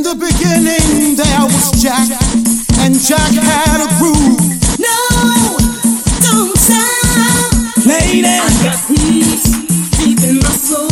[0.00, 2.08] In the beginning, there was Jack,
[2.80, 4.40] and Jack had a groove.
[4.80, 4.96] No,
[6.24, 7.84] don't stop.
[7.84, 9.44] Lady, I got peace
[10.00, 10.88] deep in my soul.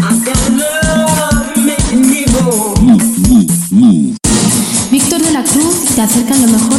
[0.00, 2.72] I got love making me whole.
[4.90, 6.69] Víctor de la Cruz te acerca lo mejor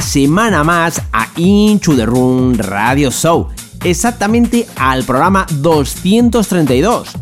[0.00, 3.48] semana más a Into the Room Radio Show,
[3.84, 7.12] exactamente al programa 232,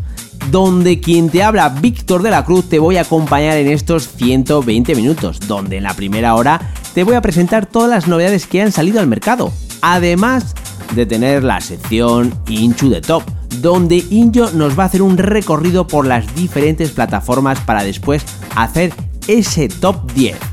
[0.51, 4.95] donde quien te habla, Víctor de la Cruz, te voy a acompañar en estos 120
[4.95, 8.71] minutos, donde en la primera hora te voy a presentar todas las novedades que han
[8.71, 10.55] salido al mercado, además
[10.95, 13.23] de tener la sección Into the Top,
[13.61, 18.23] donde Injo nos va a hacer un recorrido por las diferentes plataformas para después
[18.55, 18.93] hacer
[19.27, 20.52] ese top 10.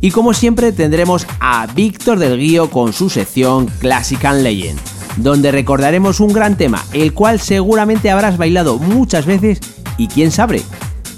[0.00, 4.78] Y como siempre tendremos a Víctor del Guío con su sección Classic and Legend,
[5.16, 9.60] donde recordaremos un gran tema, el cual seguramente habrás bailado muchas veces
[9.98, 10.62] y quién sabe,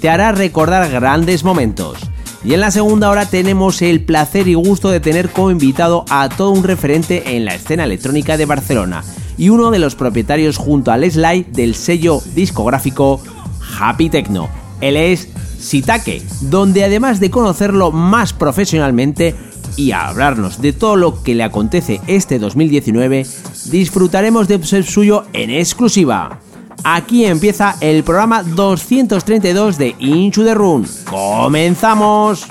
[0.01, 1.97] te hará recordar grandes momentos.
[2.43, 6.27] Y en la segunda hora tenemos el placer y gusto de tener como invitado a
[6.27, 9.01] todo un referente en la escena electrónica de Barcelona
[9.37, 13.21] y uno de los propietarios junto a Sly del sello discográfico
[13.79, 14.49] Happy Techno.
[14.81, 15.29] Él es
[15.63, 19.35] Sitake, donde además de conocerlo más profesionalmente
[19.75, 23.25] y hablarnos de todo lo que le acontece este 2019,
[23.71, 26.39] disfrutaremos de ser suyo en exclusiva.
[26.83, 30.85] Aquí empieza el programa 232 de Into the Room.
[31.09, 32.45] ¡Comenzamos!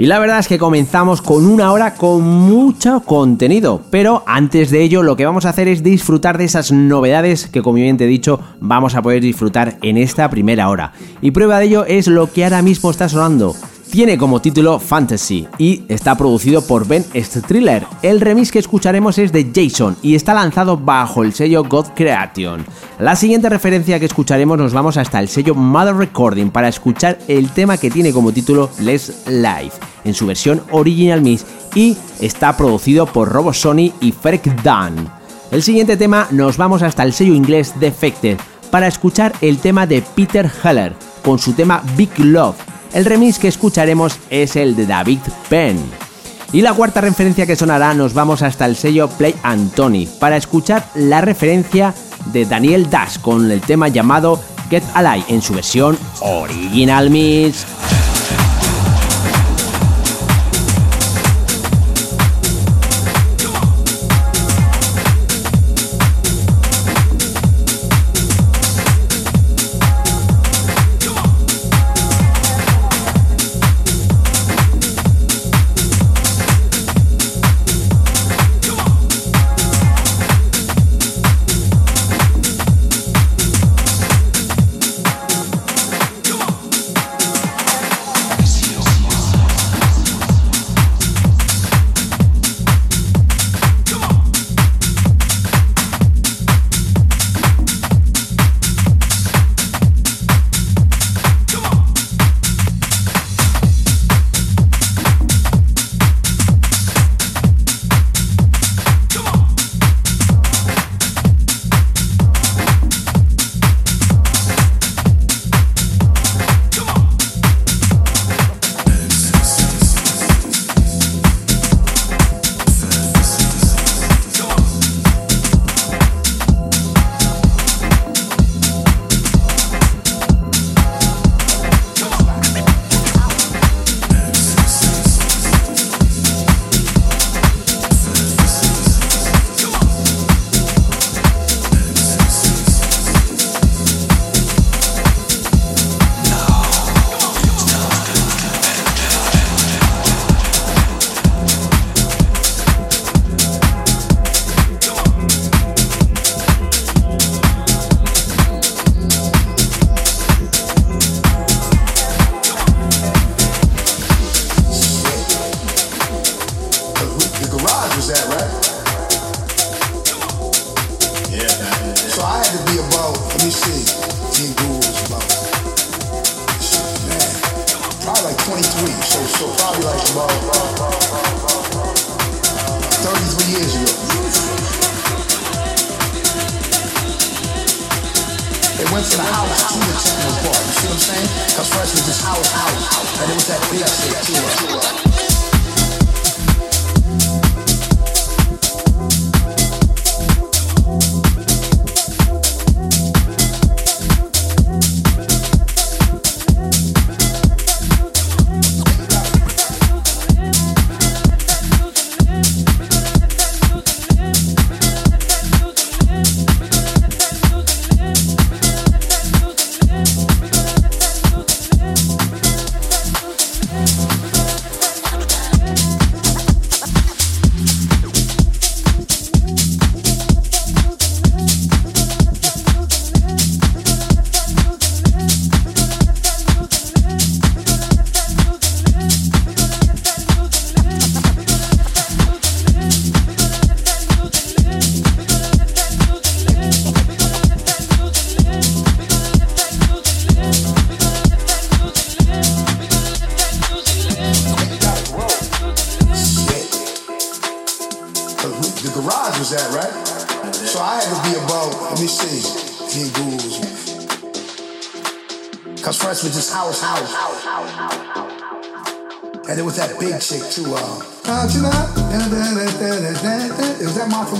[0.00, 3.82] Y la verdad es que comenzamos con una hora con mucho contenido.
[3.90, 7.60] Pero antes de ello, lo que vamos a hacer es disfrutar de esas novedades que,
[7.60, 10.94] como bien te he dicho, vamos a poder disfrutar en esta primera hora.
[11.20, 13.54] Y prueba de ello es lo que ahora mismo está sonando.
[13.90, 17.84] Tiene como título Fantasy y está producido por Ben Striller.
[18.02, 22.64] El remix que escucharemos es de Jason y está lanzado bajo el sello God Creation.
[23.00, 27.50] La siguiente referencia que escucharemos nos vamos hasta el sello Mother Recording para escuchar el
[27.50, 33.06] tema que tiene como título Less Life en su versión original mix y está producido
[33.06, 35.08] por Robo Sony y Ferk Dunn.
[35.50, 38.38] El siguiente tema nos vamos hasta el sello inglés Defected
[38.70, 40.94] para escuchar el tema de Peter Heller
[41.24, 42.69] con su tema Big Love.
[42.92, 45.78] El remix que escucharemos es el de David Penn.
[46.52, 50.84] Y la cuarta referencia que sonará nos vamos hasta el sello Play Anthony para escuchar
[50.96, 51.94] la referencia
[52.32, 57.66] de Daniel Dash con el tema llamado Get Alive en su versión original mix.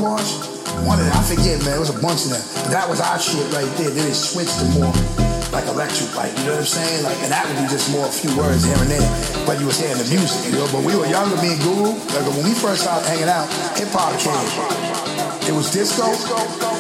[0.01, 0.41] Wash?
[0.89, 1.77] One of them, I forget, man.
[1.77, 2.45] It was a bunch of them.
[2.65, 3.93] But that was our shit right there.
[3.93, 4.93] Then it switched to more
[5.53, 7.03] like electric, like you know what I'm saying?
[7.03, 9.09] Like, and that would be just more a few words here and there.
[9.45, 10.67] But you was hearing the music, you know.
[10.71, 11.93] But we were younger, me and Guru.
[12.15, 14.41] Like when we first started hanging out, hip hop came.
[15.45, 16.07] It was disco,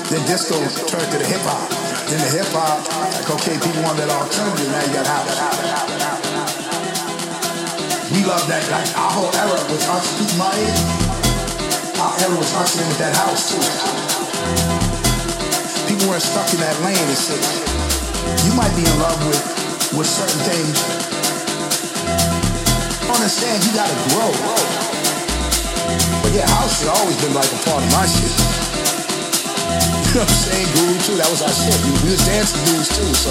[0.09, 0.55] then disco
[0.87, 1.67] turned to the hip hop.
[2.07, 2.79] Then the hip hop,
[3.11, 4.71] like okay, people want that alternative.
[4.71, 5.35] Now you got house.
[8.15, 8.63] We love that.
[8.71, 10.07] Like our whole era was us.
[10.39, 11.00] My age,
[12.21, 13.65] our was hustling with that house too.
[15.89, 17.41] People weren't stuck in that lane and shit.
[18.45, 19.41] You might be in love with
[19.97, 20.77] with certain things.
[23.09, 24.29] Understand you gotta grow.
[26.21, 28.29] But yeah, house has always been like a part of my shit.
[30.11, 30.69] You know what I'm saying?
[30.75, 31.79] Guru too, that was our shit.
[31.87, 33.31] We, was dancing dudes too, so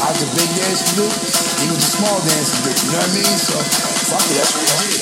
[0.00, 1.12] I was the big dancing dude.
[1.60, 2.80] He was the small dancing dude.
[2.80, 3.36] You know what I mean?
[3.36, 3.60] So
[4.08, 4.93] fuck it, that's what we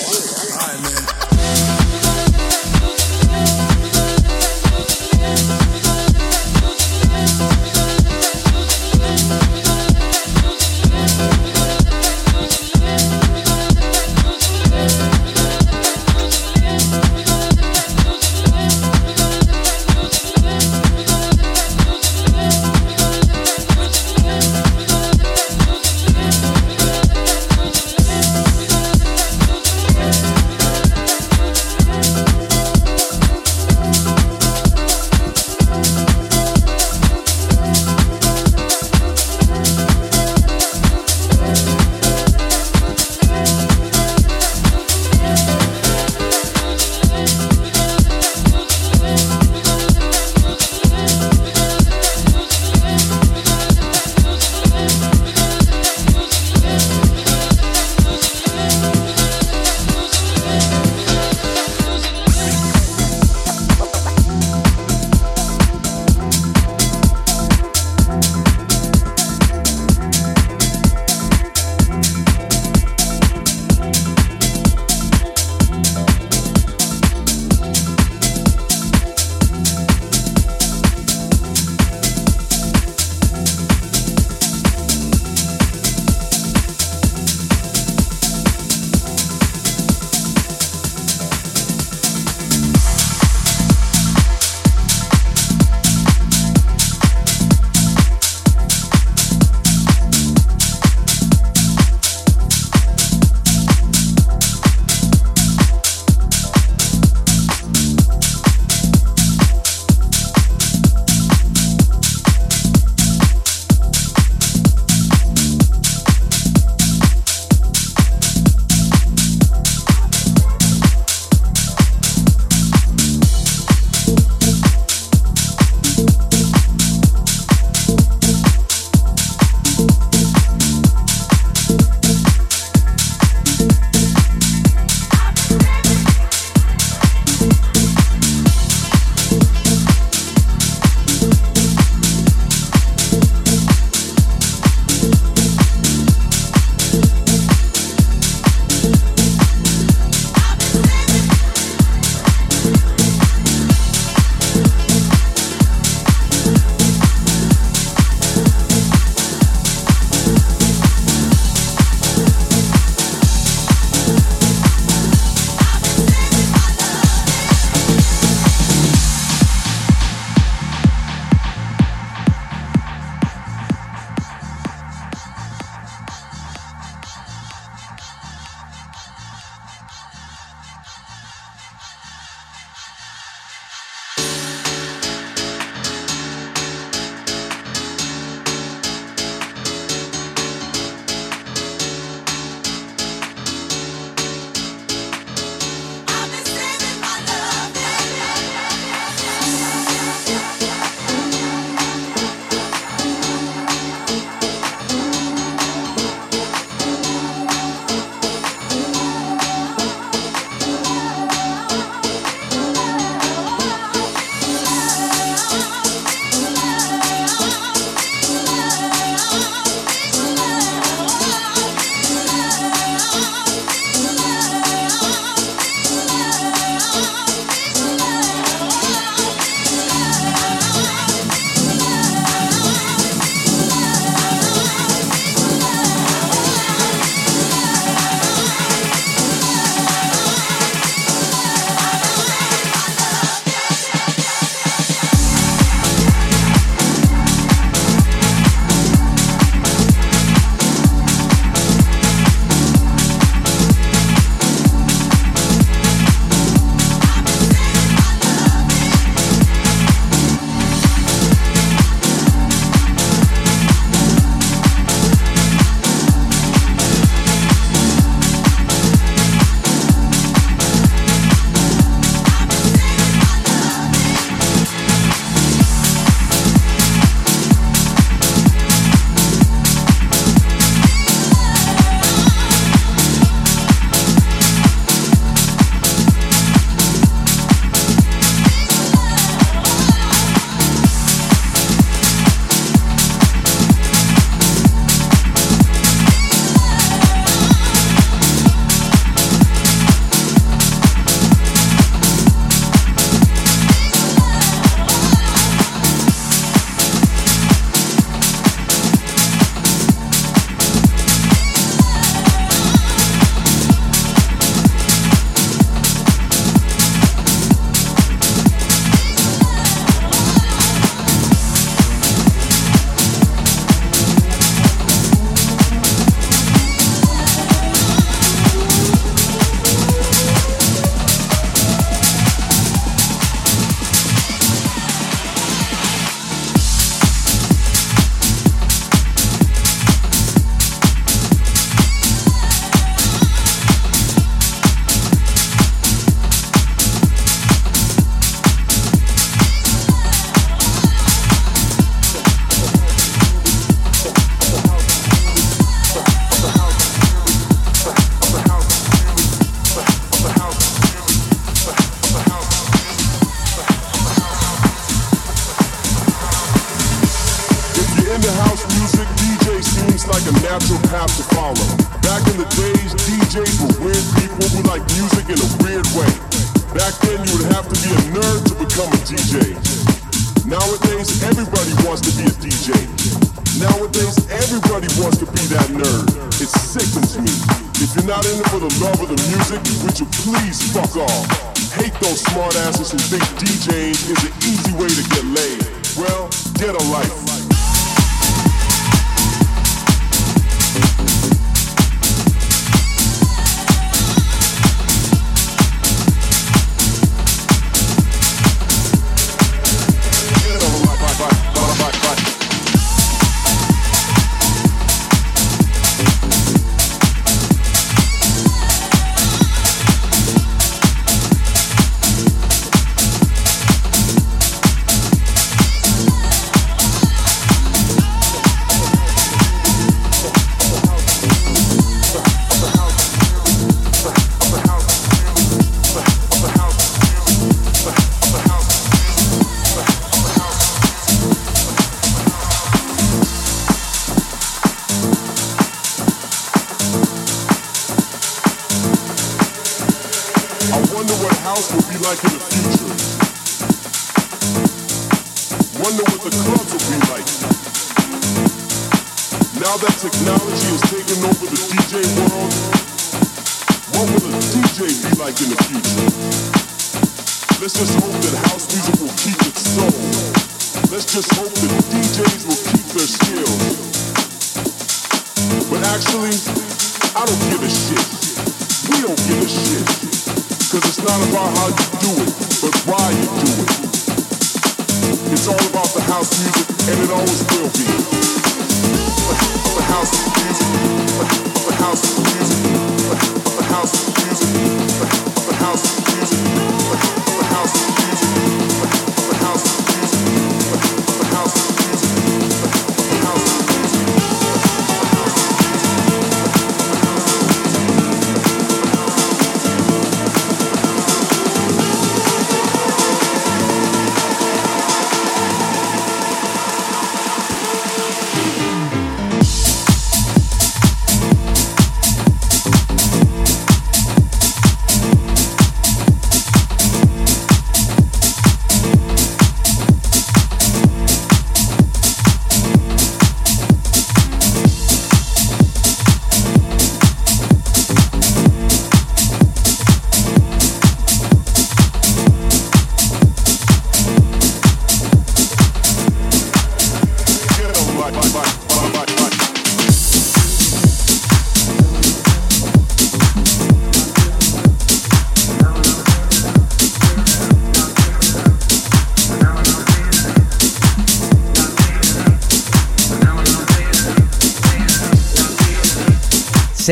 [390.07, 391.53] please fuck off?
[391.75, 395.12] Hate those smart asses who think DJing is an easy way to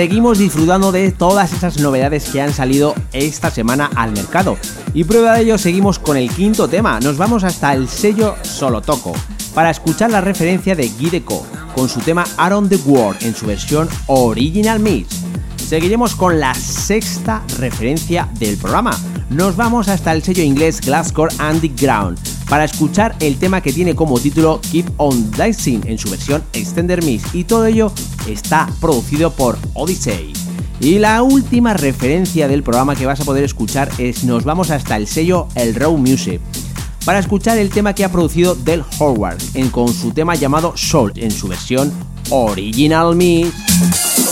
[0.01, 4.57] Seguimos disfrutando de todas esas novedades que han salido esta semana al mercado.
[4.95, 6.99] Y prueba de ello seguimos con el quinto tema.
[7.01, 9.13] Nos vamos hasta el sello Solo Toco
[9.55, 13.91] para escuchar la referencia de Guideco con su tema Aaron the World en su versión
[14.07, 15.21] Original Mix.
[15.69, 18.99] Seguiremos con la sexta referencia del programa.
[19.29, 24.19] Nos vamos hasta el sello inglés Glasscore Underground para escuchar el tema que tiene como
[24.19, 27.93] título Keep on Dancing en su versión Extender Mix y todo ello
[28.29, 30.33] está producido por Odyssey.
[30.81, 34.97] Y la última referencia del programa que vas a poder escuchar es nos vamos hasta
[34.97, 36.41] el sello El Raw Music
[37.05, 41.13] para escuchar el tema que ha producido Del Howard en, con su tema llamado Soul
[41.17, 41.93] en su versión
[42.31, 44.30] Original Mix.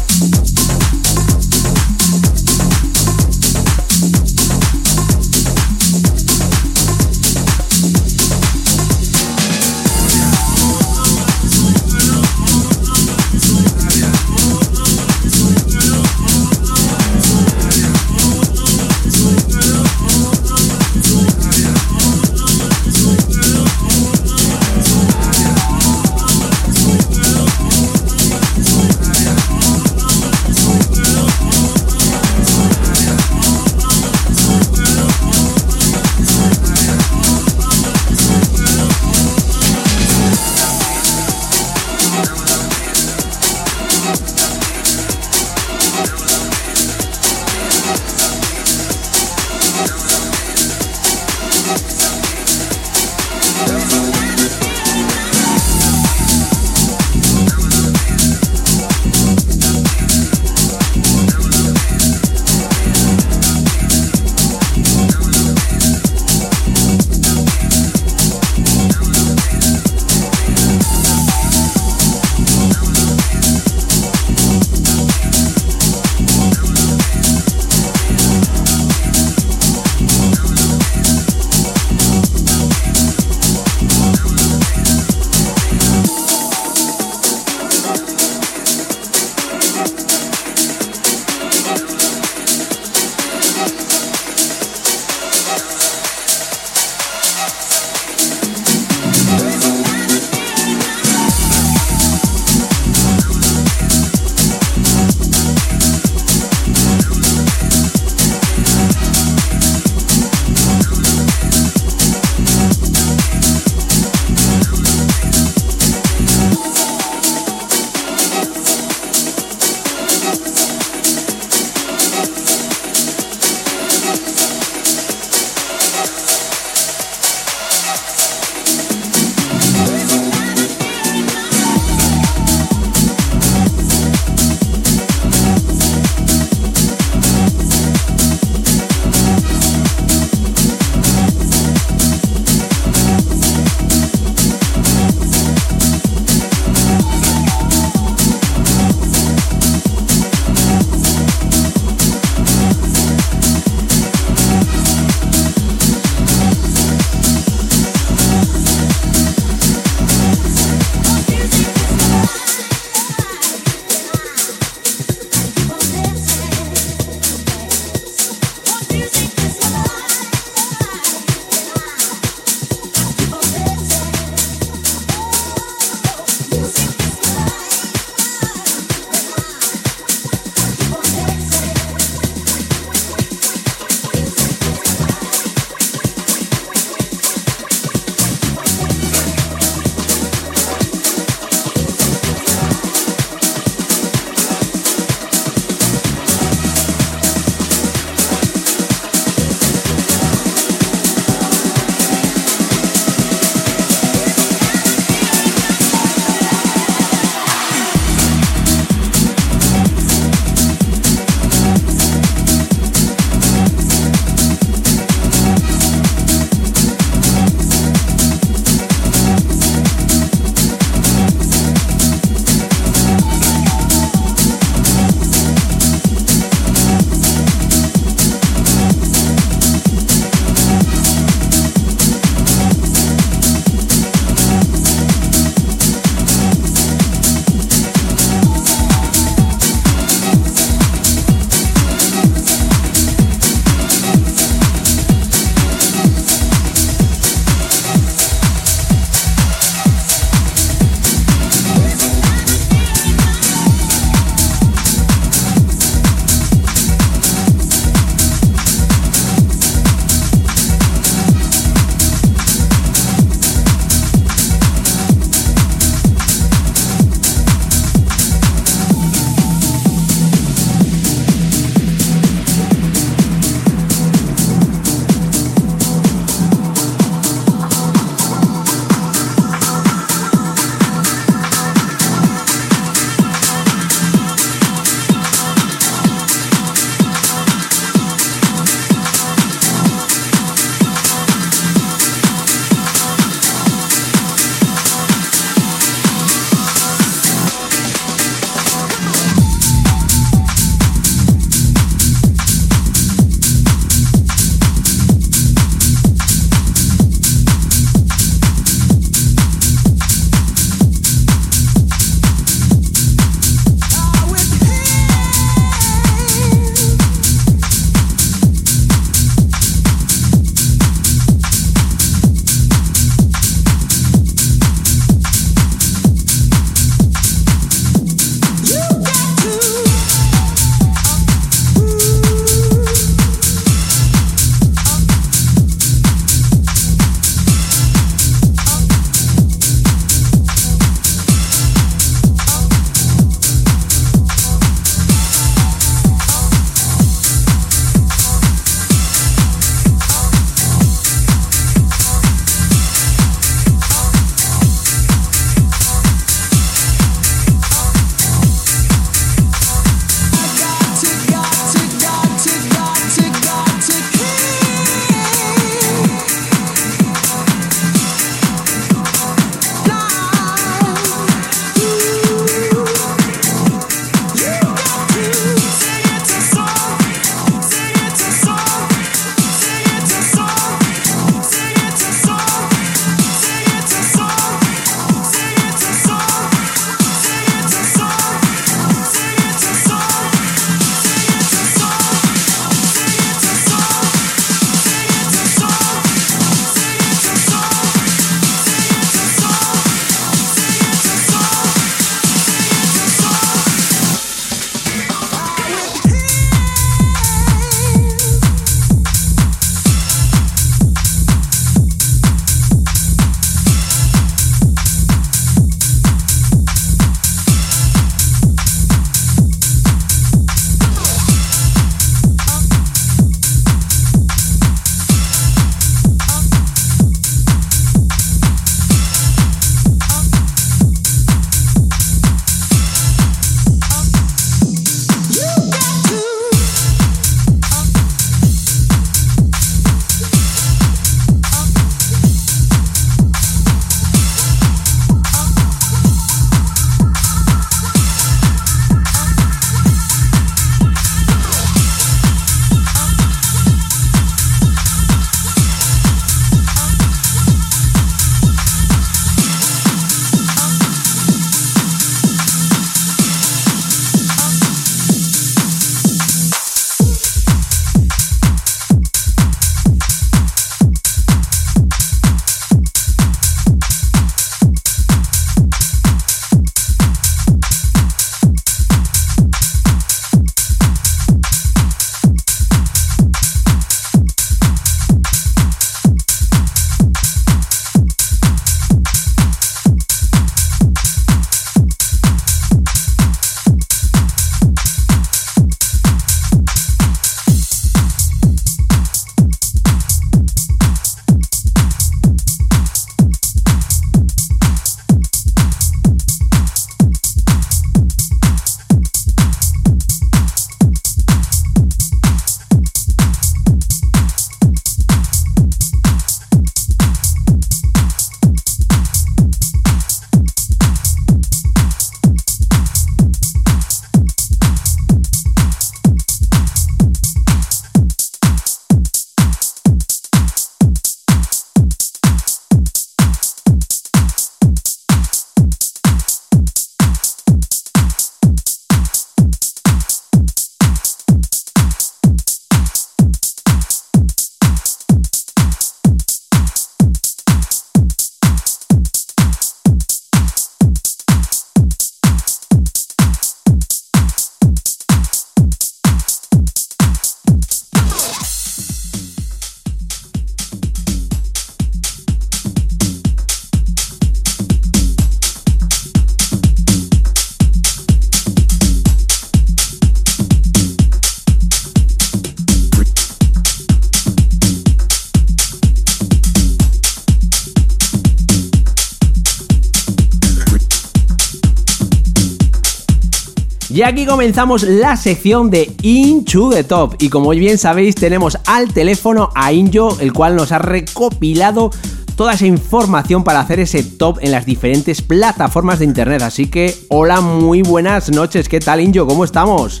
[584.24, 587.14] Aquí comenzamos la sección de Inchu the Top.
[587.18, 591.90] Y como bien sabéis, tenemos al teléfono a Injo, el cual nos ha recopilado
[592.34, 596.40] toda esa información para hacer ese top en las diferentes plataformas de internet.
[596.40, 598.66] Así que, hola, muy buenas noches.
[598.66, 599.26] ¿Qué tal, Injo?
[599.26, 600.00] ¿Cómo estamos?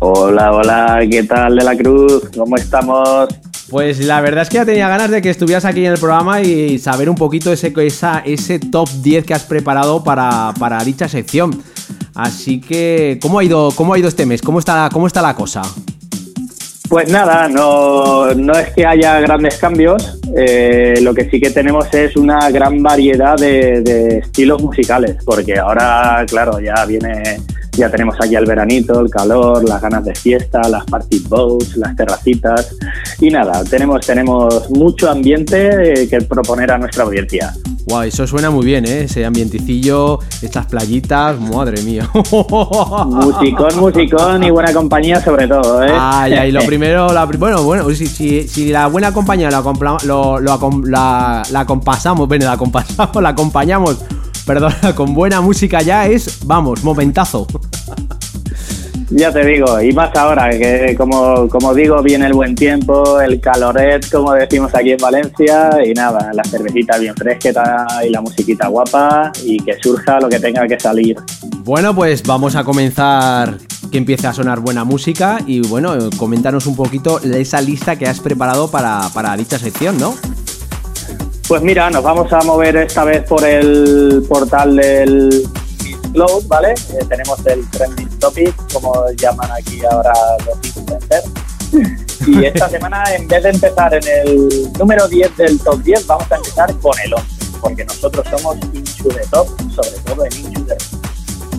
[0.00, 2.24] Hola, hola, ¿qué tal de la Cruz?
[2.36, 3.28] ¿Cómo estamos?
[3.70, 6.42] Pues la verdad es que ya tenía ganas de que estuvieras aquí en el programa
[6.42, 11.08] y saber un poquito ese, esa, ese top 10 que has preparado para, para dicha
[11.08, 11.62] sección.
[12.16, 14.40] Así que, ¿cómo ha ido, cómo ha ido este mes?
[14.40, 15.62] ¿Cómo está, cómo está la cosa?
[16.88, 21.92] Pues nada, no, no es que haya grandes cambios, eh, lo que sí que tenemos
[21.92, 27.40] es una gran variedad de, estilos musicales, porque ahora, claro, ya viene
[27.72, 31.94] ya tenemos aquí el veranito, el calor, las ganas de fiesta, las party boats, las
[31.94, 32.74] terracitas
[33.20, 37.52] y nada, tenemos, tenemos mucho ambiente eh, que proponer a nuestra audiencia.
[37.86, 39.02] Wow, eso suena muy bien, ¿eh?
[39.02, 42.10] Ese ambienticillo, estas playitas, madre mía.
[42.14, 45.92] musicón, musicón y buena compañía sobre todo, ¿eh?
[45.92, 49.62] Ay, ay, lo primero, la, bueno, bueno, si, si, si, la buena compañía lo,
[50.04, 53.98] lo, lo la, la compasamos, bueno, la compasamos, la acompañamos
[54.46, 57.46] perdona, con buena música ya es, vamos, momentazo.
[59.10, 63.40] Ya te digo, y más ahora, que como, como digo, viene el buen tiempo, el
[63.40, 68.66] caloret, como decimos aquí en Valencia, y nada, la cervecita bien fresqueta y la musiquita
[68.66, 71.16] guapa, y que surja lo que tenga que salir.
[71.58, 73.58] Bueno, pues vamos a comenzar
[73.92, 78.18] que empiece a sonar buena música, y bueno, coméntanos un poquito esa lista que has
[78.18, 80.16] preparado para, para dicha sección, ¿no?
[81.46, 85.46] Pues mira, nos vamos a mover esta vez por el portal del
[86.12, 86.72] Globe, ¿vale?
[86.72, 90.12] Eh, tenemos el Trending Topic, como llaman aquí ahora
[90.46, 91.26] los influencers.
[92.26, 96.30] Y esta semana, en vez de empezar en el número 10 del top 10, vamos
[96.30, 97.26] a empezar con el 11,
[97.60, 100.76] porque nosotros somos Inchu de Top, sobre todo en Inchu de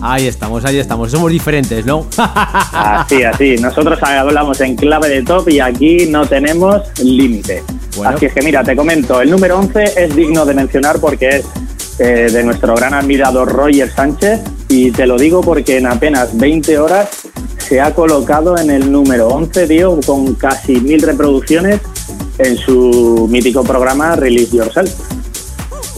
[0.00, 1.10] Ahí estamos, ahí estamos.
[1.10, 2.06] Somos diferentes, ¿no?
[2.16, 3.56] así, así.
[3.56, 7.64] Nosotros hablamos en clave de top y aquí no tenemos límite.
[8.04, 11.44] Así es que mira, te comento, el número 11 es digno de mencionar porque es
[11.98, 16.78] eh, de nuestro gran admirador Roger Sánchez y te lo digo porque en apenas 20
[16.78, 17.08] horas
[17.58, 21.80] se ha colocado en el número 11, tío, con casi mil reproducciones
[22.38, 24.90] en su mítico programa Release Yourself.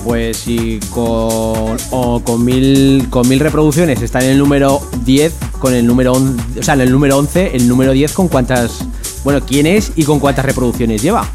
[0.05, 1.76] Pues si con,
[2.22, 6.62] con, mil, con mil reproducciones está en el número 10, con el número 11, o
[6.62, 8.78] sea, en el número 11, el número 10 con cuántas,
[9.22, 11.28] bueno, quién es y con cuántas reproducciones lleva.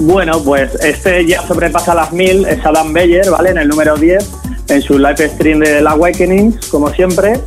[0.00, 3.50] Bueno, pues este ya sobrepasa las mil, es Adam Beyer, ¿vale?
[3.50, 4.30] En el número 10,
[4.68, 7.38] en su live stream de The Awakenings, como siempre.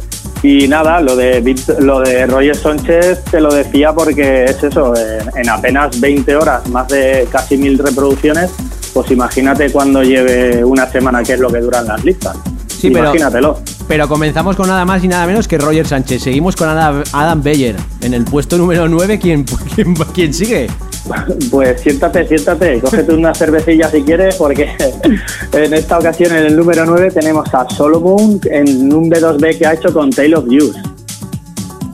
[0.43, 1.41] Y nada, lo de,
[1.79, 4.93] lo de Roger Sánchez te lo decía porque es eso,
[5.35, 8.51] en, apenas 20 horas, más de casi mil reproducciones,
[8.93, 12.37] pues imagínate cuando lleve una semana, que es lo que duran las listas.
[12.67, 13.61] Sí, Imagínatelo.
[13.87, 16.21] Pero, comenzamos con nada más y nada menos que Roger Sánchez.
[16.21, 19.17] Seguimos con Adam Beyer en el puesto número 9.
[19.17, 19.43] ¿Quién,
[19.75, 20.67] quién, quién sigue?
[21.51, 24.69] Pues siéntate, siéntate, cógete una cervecilla si quieres, porque
[25.53, 29.73] en esta ocasión en el número 9 tenemos a Solomon en un B2B que ha
[29.73, 30.79] hecho con Tale of Use.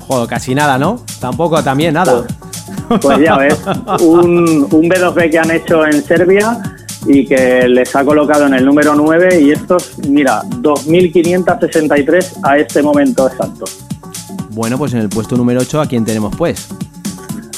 [0.07, 1.03] Joder, casi nada, ¿no?
[1.19, 2.25] Tampoco, también nada.
[2.87, 3.59] Pues, pues ya ves,
[4.01, 6.59] un, un B2B que han hecho en Serbia
[7.05, 12.81] y que les ha colocado en el número 9 y estos, mira, 2.563 a este
[12.81, 13.65] momento exacto.
[14.51, 16.67] Bueno, pues en el puesto número 8, ¿a quién tenemos pues?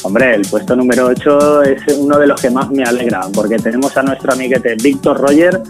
[0.04, 3.96] Hombre, el puesto número 8 es uno de los que más me alegra, porque tenemos
[3.98, 5.62] a nuestro amiguete Víctor Roger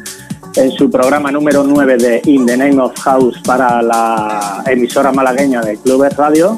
[0.56, 5.62] en su programa número 9 de In the Name of House para la emisora malagueña
[5.62, 6.56] de Clubes Radio,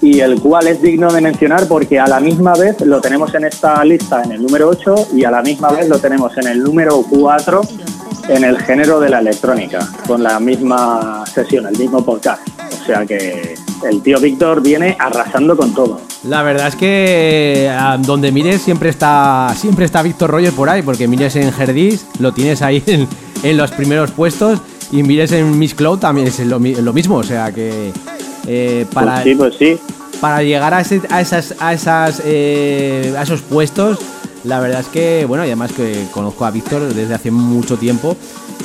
[0.00, 3.44] y el cual es digno de mencionar porque a la misma vez lo tenemos en
[3.44, 6.62] esta lista en el número 8 y a la misma vez lo tenemos en el
[6.62, 7.60] número 4
[8.28, 12.46] en el género de la electrónica, con la misma sesión, el mismo podcast.
[12.80, 13.54] O sea que
[13.84, 16.00] el tío Víctor viene arrasando con todo.
[16.24, 17.70] La verdad es que
[18.00, 22.32] donde mires siempre está siempre está Víctor Roger por ahí, porque mires en Herdis, lo
[22.32, 22.82] tienes ahí
[23.42, 24.60] en, los primeros puestos,
[24.90, 27.92] y mires en Miss Cloud también es lo, mismo, o sea que
[28.46, 29.78] eh, para, pues sí, pues sí.
[30.20, 33.98] para llegar a, a esas, a, esas eh, a esos puestos,
[34.44, 38.16] la verdad es que, bueno, y además que conozco a Víctor desde hace mucho tiempo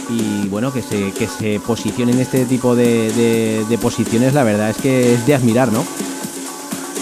[0.10, 4.70] y bueno, que se, que se posicione en este tipo de, de posiciones, la verdad
[4.70, 5.84] es que es de admirar, ¿no?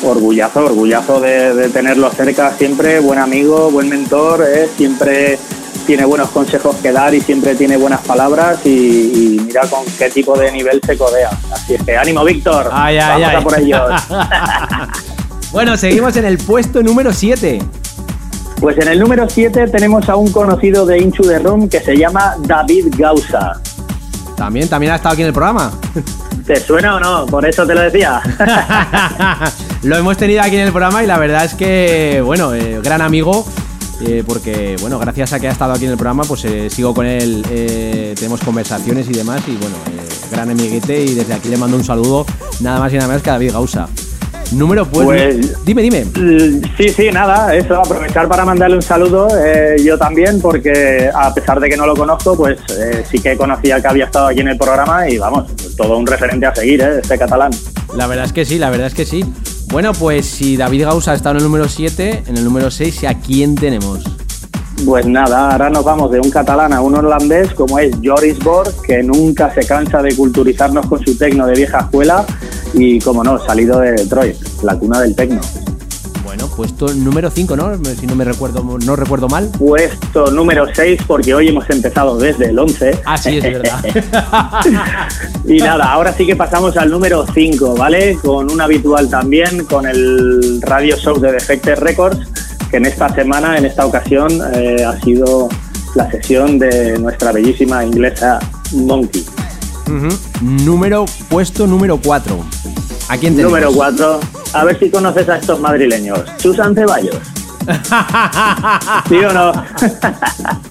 [0.05, 4.69] orgullazo, orgullazo de, tenerlo cerca siempre, buen amigo, buen mentor, ¿eh?
[4.75, 5.39] siempre
[5.85, 10.37] tiene buenos consejos que dar y siempre tiene buenas palabras y, mira con qué tipo
[10.37, 11.29] de nivel se codea.
[11.51, 12.69] Así es que ánimo, Víctor.
[12.71, 13.91] Ay, Vamos a por ellos.
[15.51, 17.59] bueno, seguimos en el puesto número 7.
[18.59, 21.95] Pues en el número 7 tenemos a un conocido de Inchu de Room que se
[21.95, 23.61] llama David Gausa.
[24.35, 25.71] También, también ha estado aquí en el programa.
[26.45, 27.25] ¿Te suena o no?
[27.25, 28.21] Por eso te lo decía.
[29.83, 33.01] lo hemos tenido aquí en el programa y la verdad es que, bueno, eh, gran
[33.01, 33.45] amigo.
[34.01, 36.93] eh, porque, bueno, gracias a que ha estado aquí en el programa, pues eh, sigo
[36.93, 37.43] con él,
[38.15, 39.41] tenemos conversaciones y demás.
[39.47, 39.75] Y bueno,
[40.31, 41.03] gran amiguete.
[41.03, 42.25] Y desde aquí le mando un saludo,
[42.59, 43.87] nada más y nada menos que a David Gausa.
[44.51, 45.05] Número, pues.
[45.05, 46.05] Pues- dime, dime.
[46.05, 51.33] Mm, Sí, sí, nada, eso, aprovechar para mandarle un saludo eh, yo también, porque a
[51.33, 54.41] pesar de que no lo conozco, pues eh, sí que conocía que había estado aquí
[54.41, 55.45] en el programa y vamos,
[55.77, 56.99] todo un referente a seguir, ¿eh?
[57.01, 57.51] Este catalán.
[57.95, 59.23] La verdad es que sí, la verdad es que sí.
[59.71, 63.15] Bueno, pues si David Gausa está en el número 7, en el número 6, ¿a
[63.15, 63.99] quién tenemos?
[64.85, 68.73] Pues nada, ahora nos vamos de un catalán a un holandés como es Joris Borg,
[68.85, 72.25] que nunca se cansa de culturizarnos con su tecno de vieja escuela
[72.76, 75.41] y, como no, salido de Detroit, la cuna del tecno.
[76.23, 77.78] Bueno, puesto número 5, ¿no?
[77.99, 79.49] Si no me recuerdo, no recuerdo mal.
[79.57, 82.99] Puesto número 6, porque hoy hemos empezado desde el 11.
[83.05, 83.80] Ah, sí, es verdad.
[85.47, 88.17] Y nada, ahora sí que pasamos al número 5, ¿vale?
[88.21, 92.28] Con un habitual también, con el radio show de Defected Records,
[92.71, 95.47] que en esta semana, en esta ocasión, eh, ha sido
[95.93, 98.39] la sesión de nuestra bellísima inglesa
[98.73, 99.23] Monkey.
[100.41, 102.39] Número, puesto número 4.
[103.07, 103.51] ¿A quién tenemos?
[103.51, 104.19] Número 4,
[104.53, 106.19] a ver si conoces a estos madrileños.
[106.38, 107.17] Susan Ceballos.
[109.09, 109.51] ¿Sí o no?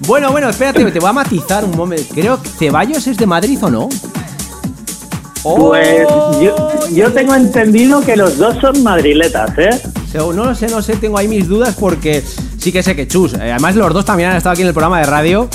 [0.07, 2.15] Bueno, bueno, espérate, te voy a matizar un momento.
[2.15, 3.89] Creo que Ceballos es de Madrid o no.
[5.45, 5.69] Oh.
[5.69, 6.07] Pues
[6.43, 9.81] yo, yo tengo entendido que los dos son madriletas, ¿eh?
[10.15, 12.23] No lo sé, no sé, tengo ahí mis dudas porque
[12.59, 14.75] sí que sé que Chus, eh, además los dos también han estado aquí en el
[14.75, 15.49] programa de radio.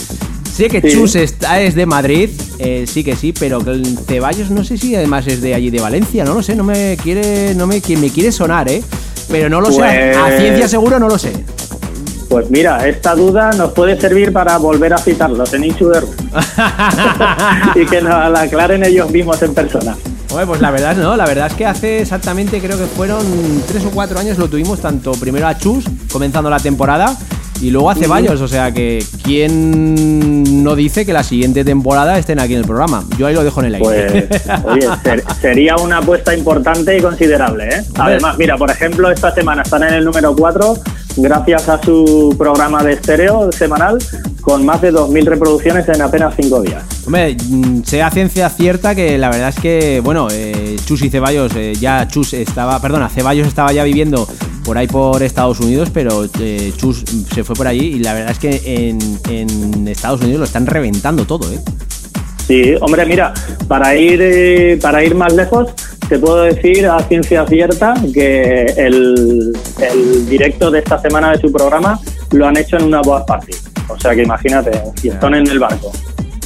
[0.54, 0.92] Sé que Sí.
[0.92, 3.62] Chus está, es de Madrid, eh, sí que sí, pero
[4.08, 6.98] Ceballos no sé si además es de allí de Valencia, no lo sé, no me
[7.02, 8.82] quiere, no me, me quiere sonar, ¿eh?
[9.30, 11.32] Pero no lo sé, a- Pues- ciencia seguro no lo sé.
[12.28, 16.04] Pues mira, esta duda nos puede servir para volver a citarlos en Inchuder
[17.76, 19.96] y que nos la aclaren ellos mismos en persona.
[20.32, 23.24] Oye, pues la verdad no, la verdad es que hace exactamente creo que fueron
[23.68, 27.18] tres o cuatro años lo tuvimos tanto primero a Chus comenzando la temporada
[27.62, 32.40] y luego a Ceballos, o sea que quién no dice que la siguiente temporada estén
[32.40, 33.04] aquí en el programa.
[33.18, 34.28] Yo ahí lo dejo en el aire.
[34.30, 37.84] Pues, oye, ser- sería una apuesta importante y considerable, ¿eh?
[37.96, 40.78] Además, mira, por ejemplo, esta semana están en el número 4
[41.18, 43.98] gracias a su programa de estéreo semanal
[44.42, 46.84] con más de 2.000 reproducciones en apenas 5 días.
[47.06, 51.52] Hombre, mm, sea ciencia cierta que la verdad es que, bueno, eh, Chus y Ceballos,
[51.56, 54.28] eh, ya Chus estaba, perdona, Ceballos estaba ya viviendo
[54.70, 57.04] por ahí por Estados Unidos, pero eh, Chus
[57.34, 60.68] se fue por allí y la verdad es que en, en Estados Unidos lo están
[60.68, 61.60] reventando todo, ¿eh?
[62.46, 63.34] Sí, hombre, mira,
[63.68, 65.74] para ir, eh, para ir más lejos,
[66.08, 71.52] te puedo decir a ciencia cierta que el, el directo de esta semana de su
[71.52, 72.00] programa
[72.32, 73.54] lo han hecho en una boa party.
[73.88, 74.70] O sea que imagínate,
[75.02, 75.92] y están en el barco.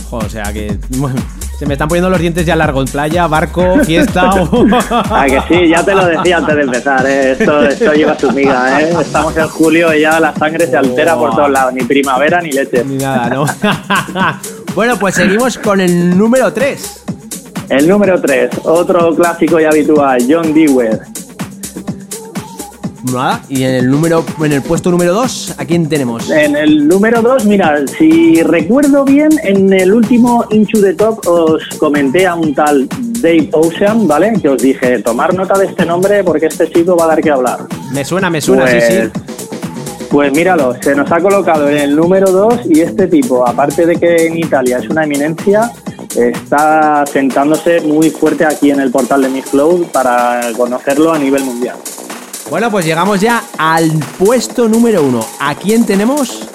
[0.10, 1.22] Joder, o sea que bueno,
[1.64, 2.92] se me están poniendo los dientes ya largos.
[2.92, 4.30] Playa, barco, fiesta.
[4.32, 7.32] o- Ah, que sí, ya te lo decía antes de empezar, ¿eh?
[7.32, 8.94] esto, esto lleva su miga, ¿eh?
[9.00, 12.52] Estamos en julio y ya la sangre se altera por todos lados, ni primavera ni
[12.52, 12.84] leche.
[12.84, 13.46] Ni nada, ¿no?
[14.76, 17.04] bueno, pues seguimos con el número 3.
[17.70, 20.90] El número 3, otro clásico y habitual, John Dewey.
[23.12, 26.30] Nada, y en el número en el puesto número 2, ¿a quién tenemos?
[26.30, 31.64] En el número 2, mira, si recuerdo bien, en el último Into the Top os
[31.78, 32.88] comenté a un tal
[33.22, 34.34] Dave Ocean, ¿vale?
[34.42, 37.30] Que os dije, tomar nota de este nombre porque este chico va a dar que
[37.30, 37.60] hablar.
[37.92, 39.20] Me suena, me suena, sí, sí.
[40.10, 43.98] Pues míralo, se nos ha colocado en el número 2 y este tipo, aparte de
[43.98, 45.72] que en Italia es una eminencia,
[46.16, 51.44] está sentándose muy fuerte aquí en el portal de Miss Cloud para conocerlo a nivel
[51.44, 51.78] mundial.
[52.50, 55.26] Bueno, pues llegamos ya al puesto número 1.
[55.40, 56.48] ¿A quién tenemos?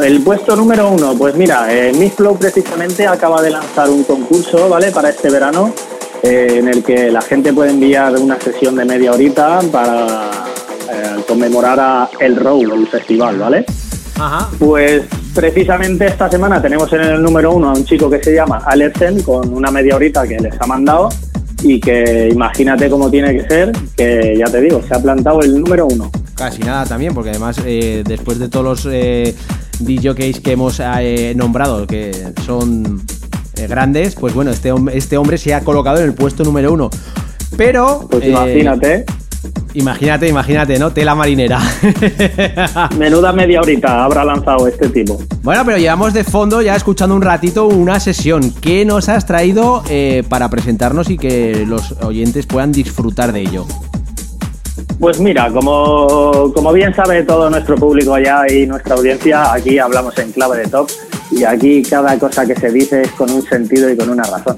[0.00, 4.68] El puesto número uno, pues mira, eh, Miss Flow precisamente acaba de lanzar un concurso,
[4.68, 4.90] ¿vale?
[4.90, 5.74] Para este verano,
[6.22, 10.30] eh, en el que la gente puede enviar una sesión de media horita para
[10.90, 13.66] eh, conmemorar a el Row, el festival, ¿vale?
[14.18, 14.48] Ajá.
[14.58, 15.02] Pues
[15.34, 19.22] precisamente esta semana tenemos en el número uno a un chico que se llama Alersen
[19.22, 21.10] con una media horita que les ha mandado
[21.62, 25.60] y que imagínate cómo tiene que ser, que ya te digo, se ha plantado el
[25.60, 26.10] número uno.
[26.34, 29.34] Casi nada también, porque además eh, después de todos los eh,
[29.80, 32.12] DJs que hemos eh, nombrado, que
[32.44, 33.02] son
[33.56, 36.90] eh, grandes, pues bueno, este, este hombre se ha colocado en el puesto número uno.
[37.56, 38.08] Pero...
[38.10, 39.04] Pues eh, imagínate,
[39.74, 40.92] Imagínate, imagínate, ¿no?
[40.92, 41.60] Tela marinera.
[42.98, 45.18] menuda media horita habrá lanzado este tipo.
[45.42, 48.52] bueno, pero llevamos de fondo ya escuchando un ratito una sesión.
[48.60, 53.66] ¿Qué nos has traído eh, para presentarnos y que los oyentes puedan disfrutar de ello?
[54.98, 60.16] Pues mira, como, como bien sabe todo nuestro público ya y nuestra audiencia, aquí hablamos
[60.18, 60.88] en clave de top
[61.30, 64.56] y aquí cada cosa que se dice es con un sentido y con una razón.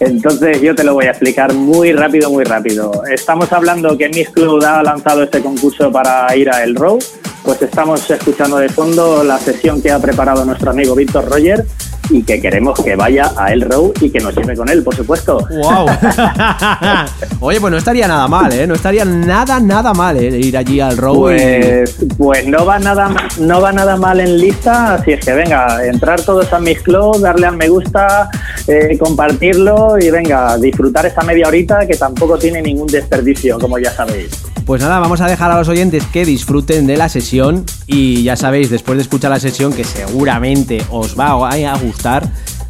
[0.00, 3.02] Entonces yo te lo voy a explicar muy rápido, muy rápido.
[3.10, 6.98] Estamos hablando que Miss Cloud ha lanzado este concurso para ir a El Row.
[7.42, 11.64] Pues estamos escuchando de fondo la sesión que ha preparado nuestro amigo Víctor Roger
[12.10, 14.94] y que queremos que vaya a El Row y que nos lleve con él, por
[14.94, 15.46] supuesto.
[15.50, 15.86] ¡Wow!
[17.40, 18.66] Oye, pues no estaría nada mal, ¿eh?
[18.66, 20.38] No estaría nada, nada mal, ¿eh?
[20.38, 24.38] Ir allí al Row y- Pues, pues no va nada no va nada mal en
[24.38, 28.28] lista, así es que venga, entrar todos a Miss Club, darle al me gusta,
[28.66, 33.90] eh, compartirlo y venga, disfrutar esta media horita que tampoco tiene ningún desperdicio, como ya
[33.92, 34.30] sabéis.
[34.66, 38.34] Pues nada, vamos a dejar a los oyentes que disfruten de la sesión y ya
[38.34, 42.26] sabéis, después de escuchar la sesión, que seguramente os va a gustar,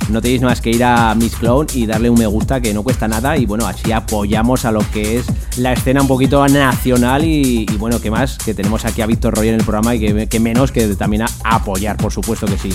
[0.09, 2.83] no tenéis más que ir a Miss Clone y darle un me gusta que no
[2.83, 5.27] cuesta nada y bueno, así apoyamos a lo que es
[5.57, 8.39] la escena un poquito nacional y, bueno, ¿qué más?
[8.39, 11.23] Que tenemos aquí a Víctor Royer en el programa y que, que menos que también
[11.23, 12.71] a apoyar, por supuesto que sí.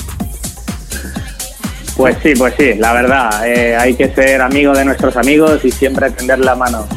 [1.98, 5.72] Pues sí, pues sí, la verdad, eh, hay que ser amigo de nuestros amigos y
[5.72, 6.88] siempre tender la mano.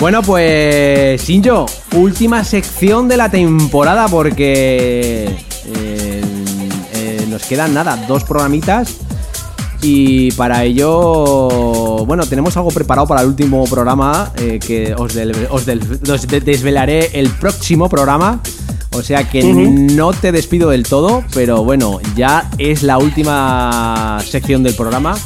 [0.00, 5.26] Bueno, pues Shinjo, última sección de la temporada porque
[5.66, 6.22] eh,
[6.94, 8.94] eh, nos quedan nada, dos programitas
[9.82, 15.46] y para ello, bueno, tenemos algo preparado para el último programa eh, que os, del-
[15.50, 18.40] os del- os de- desvelaré el próximo programa.
[18.92, 24.62] O sea que no te despido del todo, pero bueno, ya es la última sección
[24.64, 25.16] del programa.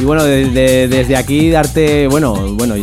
[0.00, 2.74] Y bueno, de- de- desde aquí darte, bueno, bueno,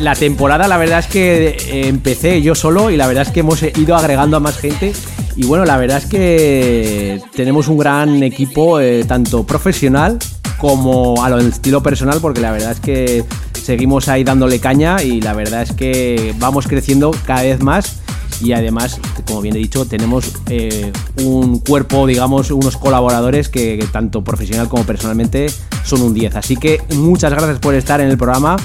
[0.00, 3.40] la temporada la verdad es que eh, empecé yo solo y la verdad es que
[3.40, 4.92] hemos ido agregando a más gente.
[5.36, 10.18] Y bueno, la verdad es que tenemos un gran equipo eh, tanto profesional
[10.58, 13.24] como a lo estilo personal porque la verdad es que
[13.62, 18.00] seguimos ahí dándole caña y la verdad es que vamos creciendo cada vez más.
[18.42, 20.92] Y además, como bien he dicho, tenemos eh,
[21.22, 25.48] un cuerpo, digamos, unos colaboradores que, que tanto profesional como personalmente
[25.84, 26.36] son un 10.
[26.36, 28.56] Así que muchas gracias por estar en el programa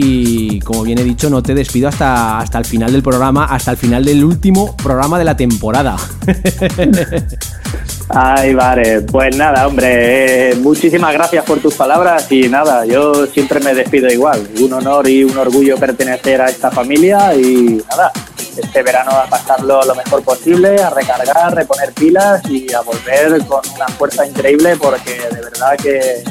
[0.00, 3.72] y como bien he dicho, no te despido hasta, hasta el final del programa, hasta
[3.72, 5.96] el final del último programa de la temporada.
[8.10, 13.58] Ay, vale, pues nada, hombre, eh, muchísimas gracias por tus palabras y nada, yo siempre
[13.58, 14.48] me despido igual.
[14.60, 18.12] Un honor y un orgullo pertenecer a esta familia y nada,
[18.56, 23.62] este verano a pasarlo lo mejor posible, a recargar, reponer pilas y a volver con
[23.74, 26.22] una fuerza increíble porque de verdad que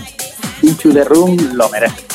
[0.62, 2.07] Into the Room lo merece.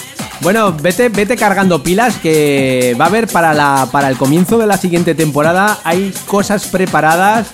[0.42, 4.66] Bueno, vete, vete cargando pilas que va a haber para, la, para el comienzo de
[4.66, 5.78] la siguiente temporada.
[5.84, 7.52] Hay cosas preparadas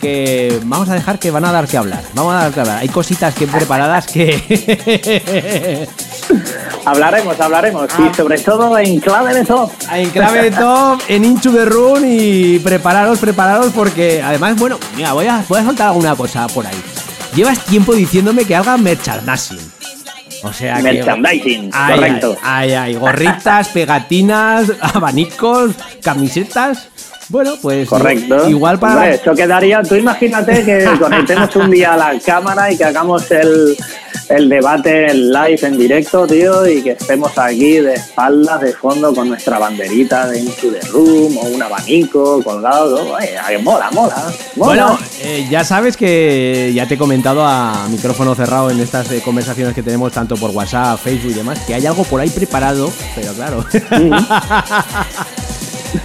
[0.00, 2.02] que vamos a dejar que van a dar que hablar.
[2.14, 2.78] Vamos a dar que hablar.
[2.78, 5.88] Hay cositas que preparadas que...
[6.86, 9.70] Hablaremos, hablaremos y sobre todo en clave de top.
[9.90, 15.14] en clave de top, en Into the Run y prepararos, prepararos porque además, bueno, mira,
[15.14, 16.76] voy a, voy a soltar alguna cosa por ahí.
[17.34, 19.73] Llevas tiempo diciéndome que haga merchandising.
[20.44, 20.82] O sea que...
[20.82, 22.36] Merchandising, Ay, correcto.
[22.42, 25.72] Ay, ay, gorritas, pegatinas, abanicos,
[26.02, 26.88] camisetas.
[27.30, 28.50] Bueno, pues Correcto.
[28.50, 29.82] igual para Hombre, eso quedaría.
[29.82, 33.74] Tú imagínate que conectemos un día a la cámara y que hagamos el,
[34.28, 39.14] el debate en live, en directo, tío, y que estemos aquí de espaldas, de fondo,
[39.14, 43.04] con nuestra banderita de Into the Room o un abanico colgado.
[43.04, 43.16] ¿no?
[43.16, 44.32] Ay, ay, mola, mola.
[44.56, 44.86] mola.
[44.86, 49.20] Bueno, eh, ya sabes que ya te he comentado a micrófono cerrado en estas eh,
[49.24, 52.90] conversaciones que tenemos tanto por WhatsApp, Facebook y demás, que hay algo por ahí preparado,
[53.14, 53.64] pero claro.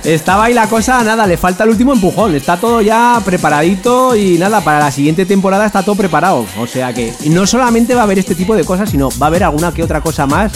[0.03, 4.37] Estaba ahí la cosa, nada, le falta el último empujón, está todo ya preparadito y
[4.37, 6.45] nada, para la siguiente temporada está todo preparado.
[6.59, 9.29] O sea que no solamente va a haber este tipo de cosas, sino va a
[9.29, 10.51] haber alguna que otra cosa más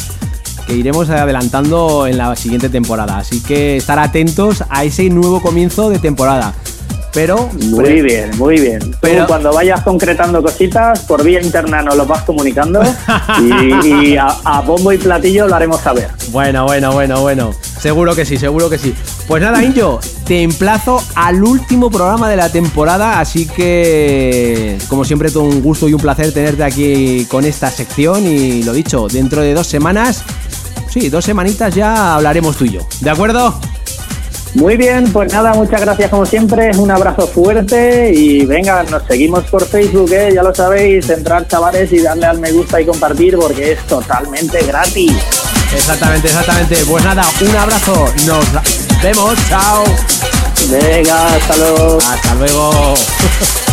[0.67, 3.17] que iremos adelantando en la siguiente temporada.
[3.17, 6.53] Así que estar atentos a ese nuevo comienzo de temporada.
[7.13, 8.79] Pero Muy bien, muy bien.
[8.79, 12.81] Tú Pero- cuando vayas concretando cositas, por vía interna nos lo vas comunicando
[13.39, 16.09] y, y a, a bombo y platillo lo haremos saber.
[16.31, 17.51] Bueno, bueno, bueno, bueno.
[17.83, 18.95] Seguro que sí, seguro que sí.
[19.27, 25.29] Pues nada, Injo, te emplazo al último programa de la temporada, así que como siempre
[25.29, 29.41] todo un gusto y un placer tenerte aquí con esta sección y lo dicho, dentro
[29.41, 30.23] de dos semanas,
[30.87, 32.87] sí, dos semanitas ya hablaremos tú y yo.
[33.01, 33.53] ¿De acuerdo?
[34.53, 39.43] Muy bien, pues nada, muchas gracias como siempre, un abrazo fuerte y venga, nos seguimos
[39.51, 40.31] por Facebook, ¿eh?
[40.33, 44.63] ya lo sabéis, entrar chavales y darle al me gusta y compartir porque es totalmente
[44.65, 45.52] gratis.
[45.75, 46.85] Exactamente, exactamente.
[46.85, 48.45] Pues nada, un abrazo, nos
[49.01, 49.83] vemos, chao.
[50.69, 51.97] Venga, hasta luego.
[51.97, 52.93] Hasta luego.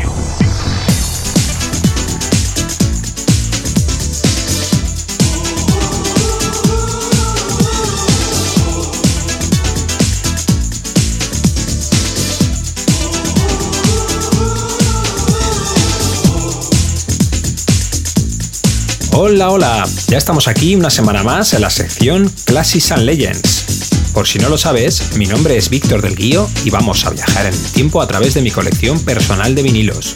[19.23, 23.91] Hola, hola, ya estamos aquí una semana más en la sección Classics Legends.
[24.13, 27.45] Por si no lo sabes, mi nombre es Víctor del Guío y vamos a viajar
[27.45, 30.11] en el tiempo a través de mi colección personal de vinilos.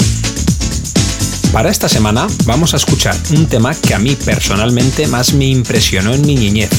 [1.53, 6.12] Para esta semana vamos a escuchar un tema que a mí personalmente más me impresionó
[6.16, 6.72] en mi niñez.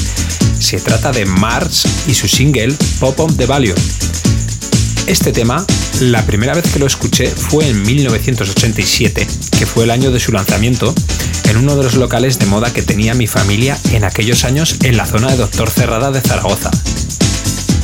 [0.58, 3.76] Se trata de Mars y su single Pop of the Value.
[5.06, 5.64] Este tema,
[6.00, 9.28] la primera vez que lo escuché fue en 1987,
[9.58, 10.94] que fue el año de su lanzamiento,
[11.48, 14.96] en uno de los locales de moda que tenía mi familia en aquellos años en
[14.96, 16.70] la zona de Doctor Cerrada de Zaragoza.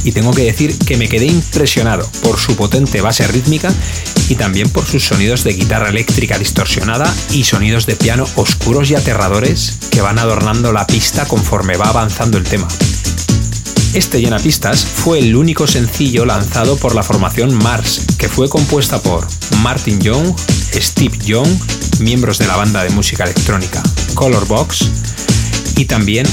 [0.04, 3.72] Y tengo que decir que me quedé impresionado por su potente base rítmica
[4.28, 8.94] y también por sus sonidos de guitarra eléctrica distorsionada y sonidos de piano oscuros y
[8.94, 12.68] aterradores que van adornando la pista conforme va avanzando el tema.
[13.94, 19.26] Este llenapistas fue el único sencillo lanzado por la formación Mars, que fue compuesta por
[19.58, 20.34] Martin Young,
[20.74, 21.48] Steve Young,
[22.00, 23.82] miembros de la banda de música electrónica
[24.14, 24.88] Colorbox,
[25.76, 26.26] y también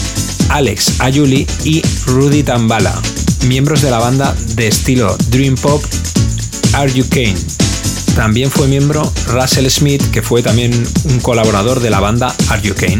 [0.47, 2.97] Alex Ayuli y Rudy Tambala,
[3.45, 5.83] miembros de la banda de estilo Dream Pop
[6.73, 7.35] Are You Kane.
[8.15, 10.71] También fue miembro Russell Smith, que fue también
[11.03, 12.99] un colaborador de la banda Are You Kane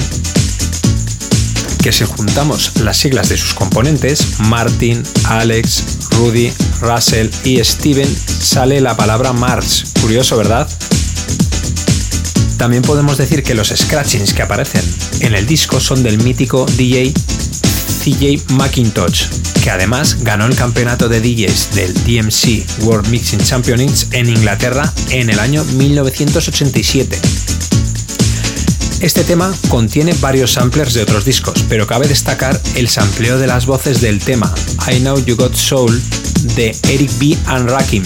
[1.82, 6.52] que si juntamos las siglas de sus componentes, Martin, Alex, Rudy,
[6.82, 9.94] Russell y Steven, sale la palabra Mars.
[10.02, 10.70] Curioso, ¿verdad?
[12.58, 14.84] También podemos decir que los scratchings que aparecen
[15.22, 17.14] en el disco son del mítico DJ
[18.00, 19.28] CJ McIntosh,
[19.64, 25.30] que además ganó el campeonato de DJs del DMC World Mixing Championships en Inglaterra en
[25.30, 27.59] el año 1987.
[29.02, 33.66] Este tema contiene varios samplers de otros discos, pero cabe destacar el sampleo de las
[33.66, 34.54] voces del tema
[34.92, 36.02] I Know You Got Soul
[36.56, 37.38] de Eric B.
[37.46, 38.04] and Rakim.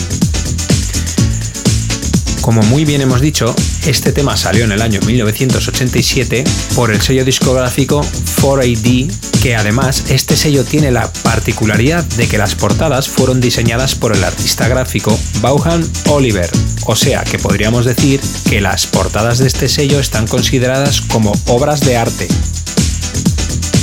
[2.41, 3.56] Como muy bien hemos dicho,
[3.88, 6.44] este tema salió en el año 1987
[6.76, 8.06] por el sello discográfico
[8.39, 14.16] 4AD, que además este sello tiene la particularidad de que las portadas fueron diseñadas por
[14.16, 16.50] el artista gráfico Bauhan Oliver,
[16.86, 21.82] o sea que podríamos decir que las portadas de este sello están consideradas como obras
[21.82, 22.30] de arte.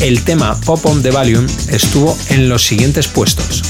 [0.00, 3.62] El tema Pop on the Volume estuvo en los siguientes puestos.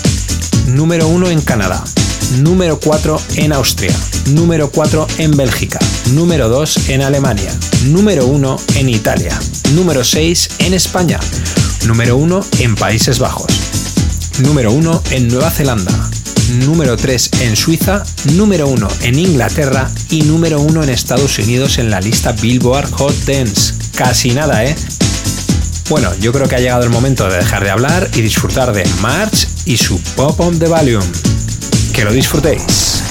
[0.68, 1.82] Número 1 en Canadá,
[2.38, 3.96] número 4 en Austria,
[4.28, 5.80] número 4 en Bélgica,
[6.12, 7.52] número 2 en Alemania,
[7.86, 9.36] número 1 en Italia,
[9.74, 11.18] número 6 en España,
[11.86, 13.52] número 1 en Países Bajos,
[14.40, 16.10] número 1 en Nueva Zelanda,
[16.66, 18.04] número 3 en Suiza,
[18.34, 23.14] número 1 en Inglaterra y número 1 en Estados Unidos en la lista Billboard Hot
[23.24, 23.74] Dance.
[23.96, 24.74] Casi nada, ¿eh?
[25.88, 28.84] Bueno, yo creo que ha llegado el momento de dejar de hablar y disfrutar de
[29.00, 31.04] March y su Pop on the Volume.
[31.92, 33.09] Que lo disfrutéis.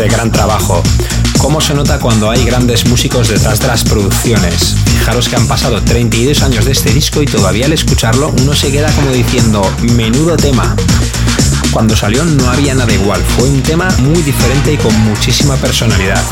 [0.00, 0.82] Este gran trabajo.
[1.38, 4.74] Cómo se nota cuando hay grandes músicos detrás de las producciones.
[4.86, 8.72] Fijaros que han pasado 32 años de este disco y todavía al escucharlo uno se
[8.72, 9.62] queda como diciendo,
[9.94, 10.74] menudo tema.
[11.70, 16.22] Cuando salió no había nada igual, fue un tema muy diferente y con muchísima personalidad.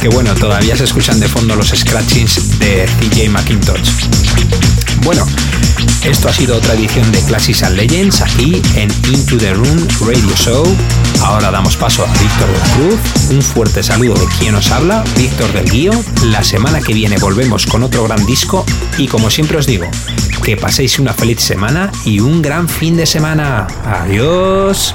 [0.00, 3.90] Que bueno, todavía se escuchan de fondo los scratchings de CJ McIntosh.
[5.04, 5.24] Bueno,
[6.04, 10.34] esto ha sido otra edición de Classics and Legends aquí en Into the Room Radio
[10.36, 10.64] Show.
[11.22, 13.30] Ahora damos paso a Víctor de la Cruz.
[13.30, 15.92] Un fuerte saludo de quien os habla, Víctor del Guío.
[16.26, 18.64] La semana que viene volvemos con otro gran disco
[18.98, 19.86] y como siempre os digo,
[20.42, 23.66] que paséis una feliz semana y un gran fin de semana.
[23.84, 24.94] Adiós.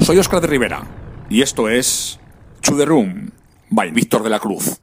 [0.00, 0.84] Soy Oscar de Rivera
[1.30, 2.18] y esto es
[2.60, 3.30] To the Room
[3.70, 4.78] by Víctor de la Cruz.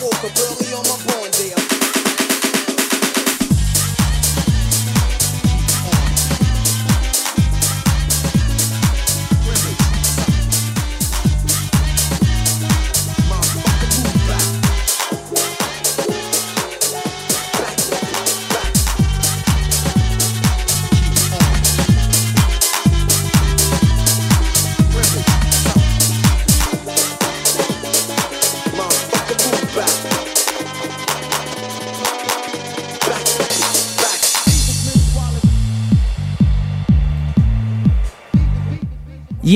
[0.00, 1.47] walker, burly on my born.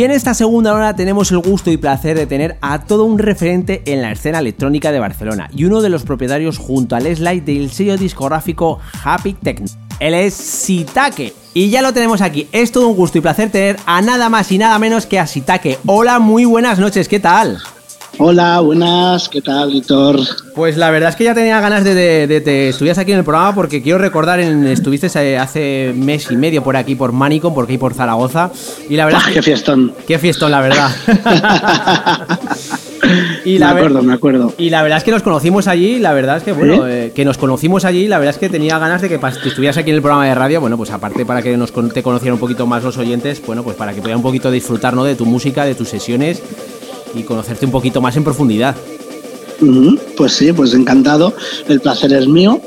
[0.02, 3.20] Y en esta segunda hora tenemos el gusto y placer de tener a todo un
[3.20, 7.42] referente en la escena electrónica de Barcelona y uno de los propietarios junto al slide
[7.42, 9.68] del sello discográfico Happy Techno.
[10.00, 12.48] Él es Sitake y ya lo tenemos aquí.
[12.50, 15.26] Es todo un gusto y placer tener a nada más y nada menos que a
[15.28, 15.78] Sitake.
[15.86, 17.62] Hola, muy buenas noches, ¿qué tal?
[18.18, 20.20] Hola, buenas, ¿qué tal, Víctor?
[20.54, 23.18] Pues la verdad es que ya tenía ganas de, de, de que estuvieras aquí en
[23.18, 27.12] el programa porque quiero recordar, en, estuviste eh, hace mes y medio por aquí, por
[27.12, 28.50] Manicom, por aquí por Zaragoza.
[28.88, 29.20] Y la verdad...
[29.32, 29.94] ¡Qué fiestón!
[30.06, 30.90] ¡Qué fiestón, la verdad!
[33.46, 34.54] y la me acuerdo, me acuerdo.
[34.58, 37.06] Y la verdad es que nos conocimos allí, la verdad es que, bueno, ¿Eh?
[37.06, 39.78] Eh, que nos conocimos allí, la verdad es que tenía ganas de que, que, estuvieras
[39.78, 42.40] aquí en el programa de radio, bueno, pues aparte para que nos te conocieran un
[42.40, 45.02] poquito más los oyentes, bueno, pues para que pudieran un poquito disfrutar, ¿no?
[45.02, 46.42] De tu música, de tus sesiones
[47.14, 48.76] y conocerte un poquito más en profundidad.
[50.16, 51.34] Pues sí, pues encantado.
[51.68, 52.60] El placer es mío.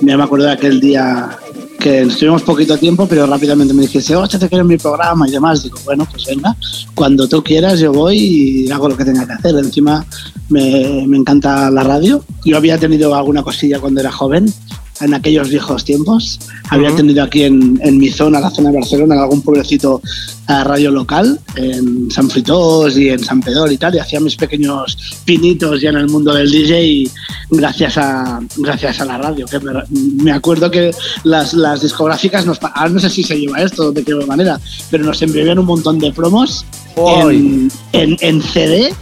[0.00, 1.38] Me acuerdo de aquel día
[1.78, 5.30] que estuvimos poquito tiempo, pero rápidamente me dijiste, oh, te quiero en mi programa y
[5.30, 5.62] demás.
[5.62, 6.56] Digo, bueno, pues venga,
[6.94, 9.56] cuando tú quieras yo voy y hago lo que tenga que hacer.
[9.56, 10.04] Encima
[10.48, 12.24] me, me encanta la radio.
[12.44, 14.52] Yo había tenido alguna cosilla cuando era joven,
[15.00, 16.38] en aquellos viejos tiempos.
[16.70, 20.00] Había tenido aquí en, en, mi zona, la zona de Barcelona, en algún pueblecito
[20.46, 24.36] a radio local, en San Fritós y en San Pedro y tal, y hacía mis
[24.36, 27.10] pequeños pinitos ya en el mundo del DJ
[27.50, 29.46] gracias a, gracias a la radio.
[29.46, 29.72] Que me,
[30.22, 30.92] me acuerdo que
[31.24, 35.20] las, las discográficas, nos, no sé si se lleva esto, de qué manera, pero nos
[35.22, 36.64] enviaban un montón de promos
[36.96, 38.94] en, en, en CD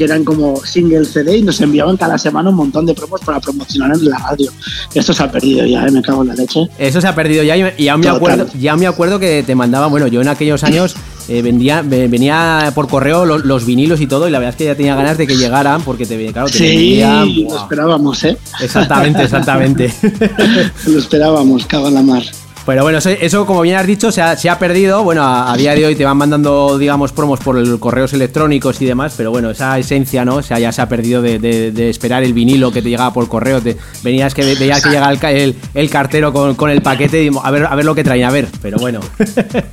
[0.00, 3.38] que eran como single CD y nos enviaban cada semana un montón de promos para
[3.38, 4.50] promocionar en la radio.
[4.94, 5.90] Esto se ha perdido ya, ¿eh?
[5.90, 6.70] me cago en la leche.
[6.78, 9.90] Eso se ha perdido ya y ya me, acuerdo, ya me acuerdo que te mandaban,
[9.90, 10.96] bueno, yo en aquellos años
[11.28, 14.64] eh, vendía, venía por correo los, los, vinilos y todo y la verdad es que
[14.64, 18.38] ya tenía ganas de que llegaran porque te, claro, te sí, vendían, lo esperábamos, ¿eh?
[18.62, 19.92] Exactamente, exactamente.
[20.86, 22.22] lo esperábamos, cago en la mar.
[22.66, 25.02] Pero bueno, eso, como bien has dicho, se ha, se ha perdido.
[25.02, 28.86] Bueno, a, día de hoy te van mandando, digamos, promos por el, correos electrónicos y
[28.86, 30.36] demás, pero bueno, esa esencia, ¿no?
[30.36, 33.12] O sea, ya se ha perdido de, de, de esperar el vinilo que te llegaba
[33.12, 33.60] por correo.
[33.60, 37.50] Te, venías que veías que llegaba el, el, cartero con, con, el paquete y a
[37.50, 39.00] ver, a ver lo que traía, a ver, pero bueno.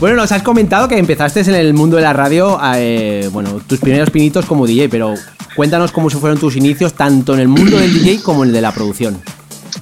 [0.00, 3.78] Bueno, nos has comentado que empezaste en el mundo de la radio, eh, bueno, tus
[3.80, 5.12] primeros pinitos como DJ, pero
[5.54, 8.62] cuéntanos cómo fueron tus inicios, tanto en el mundo del DJ como en el de
[8.62, 9.20] la producción.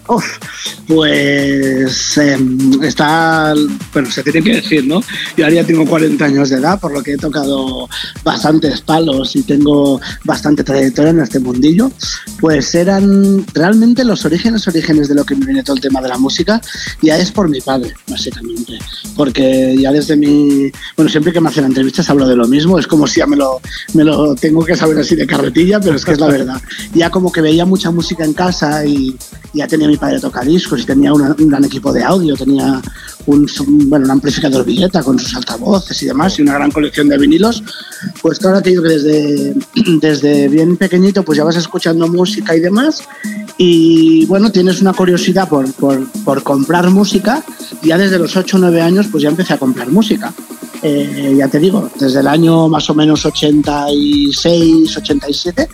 [0.08, 0.24] Uf,
[0.86, 2.38] pues eh,
[2.82, 3.52] está,
[3.92, 5.02] bueno, se tiene que decir, ¿no?
[5.36, 7.88] Yo ahora ya tengo 40 años de edad, por lo que he tocado
[8.24, 11.90] bastantes palos y tengo bastante trayectoria en este mundillo.
[12.40, 16.08] Pues eran realmente los orígenes, orígenes de lo que me viene todo el tema de
[16.08, 16.58] la música,
[17.02, 18.78] ya es por mi padre, básicamente.
[19.14, 22.86] Porque ya desde mi, bueno, siempre que me hacen entrevistas hablo de lo mismo, es
[22.86, 23.60] como si ya me lo,
[23.92, 26.62] me lo tengo que saber así de carretilla, pero es que es la verdad.
[26.94, 29.16] Ya como que veía mucha música en casa y
[29.52, 32.80] ya tenía mi padre tocadiscos y tenía una, un gran equipo de audio, tenía
[33.26, 33.46] un,
[33.88, 37.62] bueno, un amplificador Villeta con sus altavoces y demás y una gran colección de vinilos,
[38.22, 39.54] pues ahora te digo que desde,
[40.00, 43.02] desde bien pequeñito pues ya vas escuchando música y demás
[43.58, 47.42] y bueno, tienes una curiosidad por, por, por comprar música,
[47.82, 50.32] ya desde los 8 o 9 años pues ya empecé a comprar música.
[50.80, 55.68] Eh, ya te digo, desde el año más o menos 86, 87,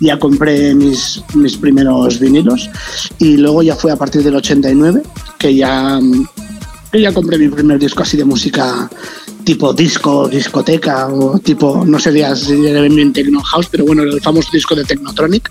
[0.00, 2.70] ya compré mis, mis primeros vinilos
[3.18, 5.02] y luego ya fue a partir del 89
[5.38, 6.00] que ya,
[6.92, 8.90] que ya compré mi primer disco así de música
[9.44, 14.74] tipo disco, discoteca o tipo, no era bien Techno House, pero bueno, el famoso disco
[14.74, 15.50] de Technotronic,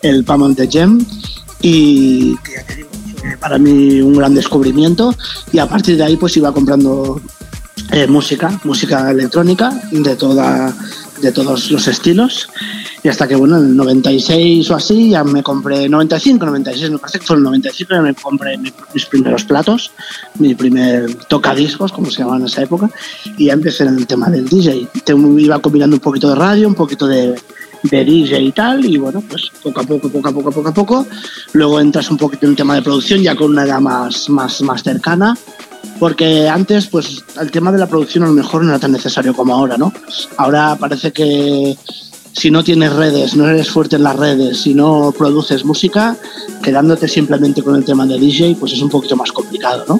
[0.00, 1.04] el Palm on the Gem
[1.60, 2.88] y que ya te digo,
[3.40, 5.14] para mí un gran descubrimiento
[5.52, 7.20] y a partir de ahí pues iba comprando
[7.92, 10.74] eh, música, música electrónica de, toda,
[11.24, 12.48] de todos los estilos.
[13.02, 16.98] Y hasta que, bueno, en el 96 o así, ya me compré, 95, 96, me
[16.98, 19.90] parece que fue el 95, ya me compré mis primeros platos,
[20.38, 22.90] mi primer tocadiscos, como se llamaba en esa época,
[23.36, 24.88] y ya empecé en el tema del DJ.
[25.04, 27.34] Te iba combinando un poquito de radio, un poquito de,
[27.82, 31.06] DJ y tal, y bueno, pues poco a poco, poco a poco, poco a poco.
[31.52, 34.62] Luego entras un poquito en el tema de producción, ya con una edad más, más,
[34.62, 35.36] más cercana,
[36.04, 39.34] porque antes pues el tema de la producción a lo mejor no era tan necesario
[39.34, 39.90] como ahora, ¿no?
[40.36, 41.78] Ahora parece que
[42.30, 46.14] si no tienes redes, no eres fuerte en las redes, si no produces música,
[46.62, 49.98] quedándote simplemente con el tema de DJ, pues es un poquito más complicado, ¿no?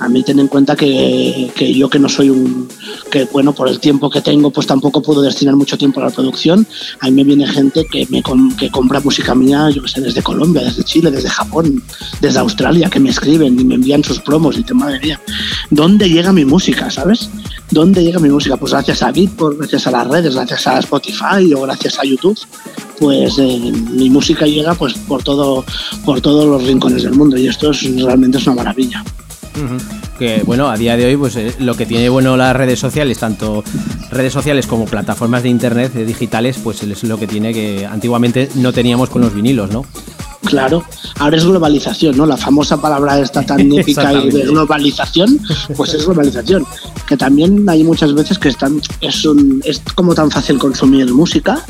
[0.00, 2.68] A mí ten en cuenta que, yo que no soy un...
[3.10, 6.10] que bueno, por el tiempo que tengo, pues tampoco puedo destinar mucho tiempo a la
[6.10, 6.66] producción.
[7.00, 8.22] A mí me viene gente que, me,
[8.56, 11.82] que compra música mía, yo que sé, desde Colombia, desde Chile, desde Japón,
[12.20, 15.20] desde Australia, que me escriben y me envían sus promos y te madre mía.
[15.70, 17.28] ¿Dónde llega mi música, sabes?
[17.70, 18.56] ¿Dónde llega mi música?
[18.56, 22.38] Pues gracias a Beatport, gracias a las redes, gracias a Spotify o gracias a YouTube,
[22.98, 25.64] pues eh, mi música llega pues por todo
[26.04, 29.04] por todos los rincones del mundo y esto es realmente es una maravilla.
[29.58, 30.18] Uh -huh.
[30.18, 33.18] que bueno, a día de hoy pues eh, lo que tiene bueno las redes sociales,
[33.18, 33.62] tanto
[34.10, 38.48] redes sociales como plataformas de internet eh, digitales, pues es lo que tiene que antiguamente
[38.56, 39.84] no teníamos con los vinilos, ¿no?
[40.44, 40.84] Claro,
[41.18, 42.24] ahora es globalización, ¿no?
[42.24, 45.40] La famosa palabra esta tan épica de globalización,
[45.76, 46.64] pues es globalización.
[47.06, 51.60] Que también hay muchas veces que están, es, un- es como tan fácil consumir música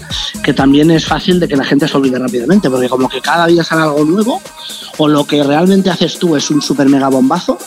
[0.42, 3.46] que también es fácil de que la gente se olvide rápidamente, porque como que cada
[3.46, 4.40] día sale algo nuevo,
[4.98, 7.58] o lo que realmente haces tú es un super mega bombazo,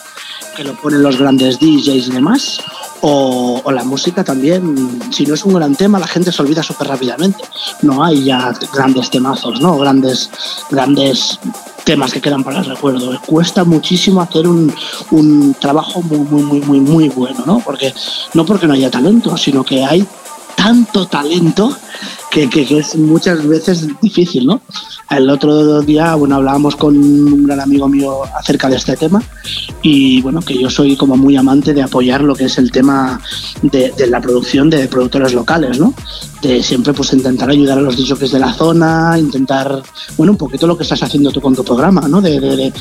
[0.55, 2.59] que lo ponen los grandes DJs y demás,
[3.01, 6.87] o, la música también, si no es un gran tema, la gente se olvida súper
[6.87, 7.43] rápidamente.
[7.81, 9.77] No hay ya grandes temazos, ¿no?
[9.77, 10.29] Grandes,
[10.69, 11.39] grandes
[11.83, 13.19] temas que quedan para el recuerdo.
[13.25, 14.73] Cuesta muchísimo hacer un,
[15.09, 17.59] un trabajo muy, muy, muy, muy, muy bueno, ¿no?
[17.59, 17.93] Porque,
[18.33, 20.05] no porque no haya talento, sino que hay
[20.55, 21.75] tanto talento
[22.31, 24.61] que, que- que es muchas veces difícil, ¿no?
[25.09, 29.21] El otro día, bueno, hablábamos con un gran amigo mío acerca de este tema
[29.81, 33.19] y bueno, que yo soy como muy amante de apoyar lo que es el tema
[33.61, 35.93] de, la producción de productores locales, ¿no?
[36.41, 39.83] De siempre pues intentar ayudar a los DJs de la zona, intentar,
[40.15, 42.21] bueno, un poquito lo que estás haciendo tú con tu programa, ¿no?
[42.21, 42.71] De,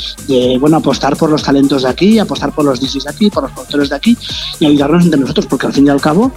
[0.60, 3.52] bueno, apostar por los talentos de aquí, apostar por los DJs de aquí, por los
[3.52, 4.16] productores de aquí
[4.60, 6.30] y ayudarnos entre nosotros, porque al fin y al cabo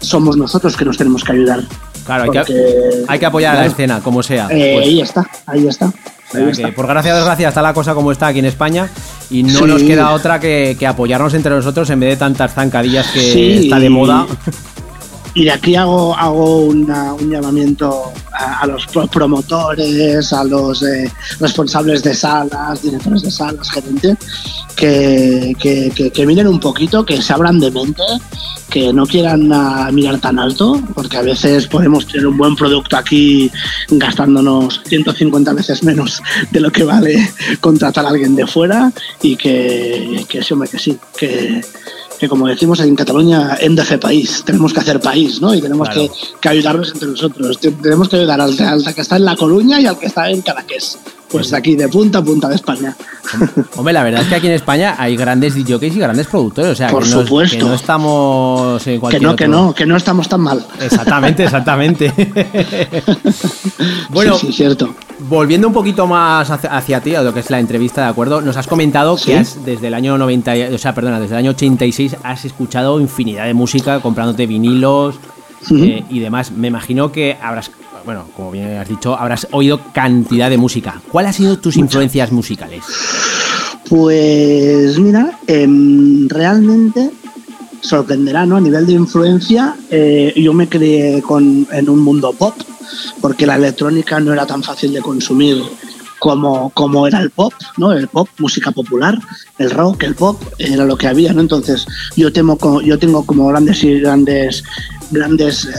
[0.00, 1.60] somos nosotros que nos tenemos que ayudar.
[2.04, 2.54] Claro, hay que,
[3.08, 4.46] hay que apoyar a la escena, como sea.
[4.50, 5.86] Eh, Pues, ahí está, ahí está.
[5.86, 5.92] o
[6.30, 6.70] sea, ahí está.
[6.72, 8.88] por gracia o desgracia está la cosa como está aquí en España
[9.30, 9.64] y no Sí.
[9.64, 13.52] nos queda otra que, que apoyarnos entre nosotros en vez de tantas zancadillas que Sí,
[13.64, 14.26] está de moda.
[15.36, 16.86] Y de aquí hago, hago un
[17.30, 24.16] llamamiento a, los pro- promotores, a los eh, responsables de salas, directores de salas, gerente,
[24.74, 28.02] que, que, que- miren un poquito, que se abran de mente,
[28.70, 32.96] que no quieran ah, mirar tan alto, porque a veces podemos tener un buen producto
[32.96, 33.50] aquí
[33.90, 37.30] gastándonos 150 veces menos de lo que vale
[37.60, 38.90] contratar a alguien de fuera
[39.20, 41.60] y que, que sí, que sí, que,
[42.18, 45.54] que como decimos en Cataluña, hem de país, tenemos que hacer país, ¿no?
[45.54, 46.08] Y tenemos Claro.
[46.08, 46.10] que,
[46.40, 47.58] que ayudarnos entre nosotros.
[47.58, 50.28] Te- Tenemos que ayudar al, al que está en La Coruña y al que está
[50.30, 50.98] en Cadaqués.
[51.28, 52.96] Pues de aquí, de punta a punta de España.
[53.76, 56.70] Hombre, la verdad es que aquí en España hay grandes DJs y grandes productores.
[56.70, 57.58] O sea, Por que no, supuesto.
[57.58, 60.64] que no estamos en Que cualquier no, que no, que no estamos tan mal.
[60.80, 62.12] Exactamente, exactamente.
[64.10, 64.94] bueno, Sí, sí, cierto.
[65.20, 68.40] Volviendo un poquito más hacia, hacia ti, a lo que es la entrevista, ¿de acuerdo?
[68.40, 69.26] Nos has comentado Sí.
[69.26, 72.44] que has, desde el año 90, y- o sea, perdona, desde el año 86 has
[72.44, 75.16] escuchado infinidad de música, comprándote vinilos
[75.70, 76.50] eh, y demás.
[76.52, 77.70] Me imagino que habrás,
[78.04, 81.00] bueno, como bien has dicho, habrás oído cantidad de música.
[81.10, 82.84] ¿Cuáles han sido tus influencias musicales?
[83.88, 87.10] Pues mira, em, realmente
[87.80, 88.56] sorprenderá, ¿no?
[88.56, 92.54] A nivel de influencia, eh, yo me crié con, en un mundo pop,
[93.20, 95.62] porque la electrónica no era tan fácil de consumir
[96.18, 97.92] como, como era el pop, ¿no?
[97.92, 99.18] El pop, música popular,
[99.58, 101.40] el rock, el pop, era lo que había, ¿no?
[101.40, 101.86] Entonces,
[102.16, 104.64] yo, temo, yo tengo como grandes y grandes
[105.10, 105.70] grandes eh,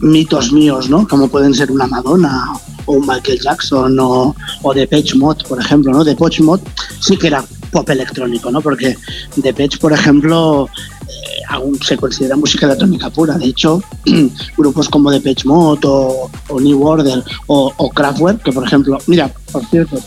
[0.00, 1.06] mitos míos, ¿no?
[1.06, 2.52] Como pueden ser una Madonna
[2.86, 6.04] o un Michael Jackson o, o Depeche Mode, por ejemplo, ¿no?
[6.04, 6.62] Depeche Mode
[7.00, 8.60] sí que era pop electrónico, ¿no?
[8.60, 8.96] Porque
[9.36, 10.68] Depeche, por ejemplo,
[11.52, 13.36] aún se considera música electrónica pura.
[13.38, 13.82] De hecho,
[14.56, 16.30] grupos como Depeche Mode o,
[16.60, 19.98] New Order o, o Kraftwerk, que por ejemplo, mira, por cierto,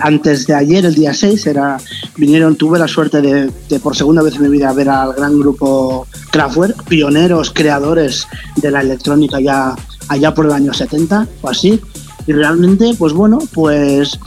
[0.00, 1.78] antes de ayer, el día 6, era,
[2.16, 6.06] vinieron, tuve la suerte de, por segunda vez en mi vida ver al gran grupo
[6.30, 8.26] Kraftwerk, pioneros, creadores
[8.56, 9.74] de la electrónica ya
[10.08, 11.80] allá por el año 70 o así.
[12.26, 14.18] Y realmente, pues bueno, pues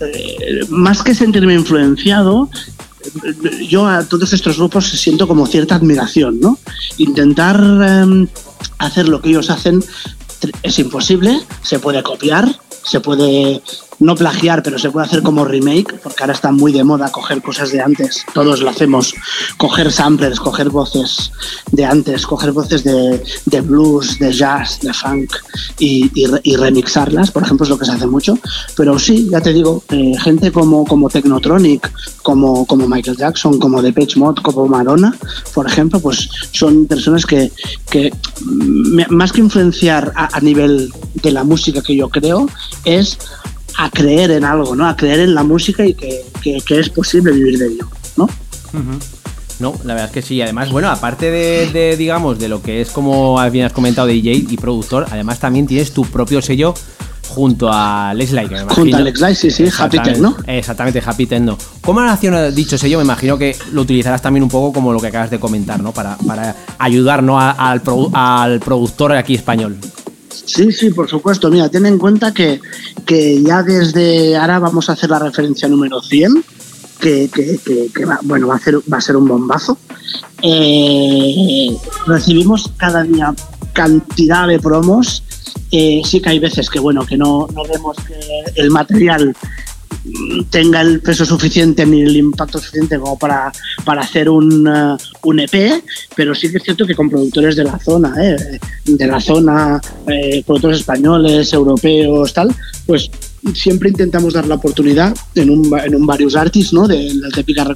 [0.00, 2.48] eh, más que sentirme influenciado,
[3.68, 6.58] yo a todos estos grupos siento como cierta admiración, ¿no?
[6.98, 8.28] Intentar em,
[8.78, 9.82] hacer lo que ellos hacen
[10.62, 13.62] es imposible, se puede copiar, se puede
[14.02, 17.40] no plagiar, pero se puede hacer como remake, porque ahora está muy de moda coger
[17.40, 19.14] cosas de antes, todos lo hacemos,
[19.56, 21.30] coger samplers, coger voces
[21.70, 25.30] de antes, coger voces de, de blues, de jazz, de funk
[25.78, 28.36] y, y re- y remixarlas, por ejemplo, es lo que se hace mucho,
[28.76, 31.90] pero sí, ya te digo, eh, gente como, como Technotronic,
[32.22, 35.14] como, como Michael Jackson, como Depeche Mode, como Madonna,
[35.54, 37.52] por ejemplo, pues son personas que,
[37.90, 38.12] que
[38.44, 40.92] mm, más que influenciar a nivel
[41.22, 42.48] de la música que yo creo,
[42.84, 43.18] es
[43.78, 44.86] a creer en algo, ¿no?
[44.88, 48.28] A creer en la música y que, que- que es posible vivir de ello, ¿no?
[49.60, 50.40] No, la verdad es que sí.
[50.42, 54.14] Además, bueno, aparte de, de, digamos, de lo que es como bien has comentado de
[54.14, 56.74] DJ y productor, además también tienes tu propio sello
[57.28, 58.74] junto a me imagino.
[58.74, 59.68] Junto a Leslie, sí, sí, Happy
[59.98, 60.36] Exactamente, Techno.
[60.46, 61.56] Exactamente, Happy Techno.
[61.80, 62.98] ¿Cómo nació dicho sello?
[62.98, 65.92] Me imagino que lo utilizarás también un poco como lo que acabas de comentar, ¿no?
[65.92, 67.38] Para, para ayudar ¿no?
[67.40, 67.80] a- al,
[68.14, 69.78] al productor aquí español.
[70.32, 71.50] Sí, sí, por supuesto.
[71.50, 72.60] Mira, ten en cuenta que,
[73.06, 76.44] que ya desde ahora vamos a hacer la referencia número 100,
[77.00, 77.58] que, que-
[77.94, 79.78] que- va, bueno, va, a ser, va a ser un bombazo.
[80.42, 81.76] Eh,
[82.06, 83.34] recibimos cada día
[83.72, 85.22] cantidad de promos.
[85.70, 88.14] Eh, sí que hay veces que bueno que no, no vemos que
[88.60, 89.34] el material
[90.50, 93.52] tenga el peso suficiente ni el impacto suficiente como para,
[93.84, 95.82] para hacer un, eh, un EP,
[96.16, 99.80] pero sí que es cierto que con productores de la zona, eh, de la zona,
[100.08, 102.54] eh, productores españoles, europeos, tal,
[102.86, 103.10] pues
[103.54, 106.86] siempre intentamos dar la oportunidad en un, en un varios artists, ¿no?
[106.86, 107.66] De la típica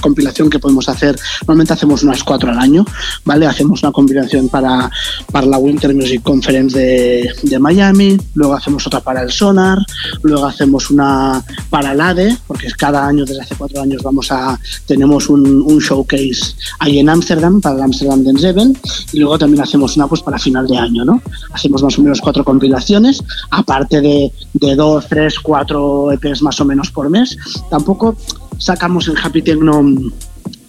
[0.00, 1.18] compilación que podemos hacer.
[1.42, 2.84] Normalmente hacemos unas cuatro al año,
[3.24, 3.46] ¿vale?
[3.46, 4.90] Hacemos una compilación para,
[5.32, 9.78] para la Winter Music Conference de, de Miami, luego hacemos otra para el Sonar,
[10.22, 14.58] luego hacemos una para el ADE, porque cada año, desde hace cuatro años, vamos a
[14.86, 18.78] tenemos un, un showcase ahí en Ámsterdam, para el Amsterdam Dance Event,
[19.12, 21.22] y luego también hacemos una pues para final de año, ¿no?
[21.52, 26.64] Hacemos más o menos cuatro compilaciones, aparte de, de dos, tres, cuatro EPs más o
[26.64, 27.36] menos por mes.
[27.70, 28.16] Tampoco
[28.58, 29.82] sacamos en Happy Techno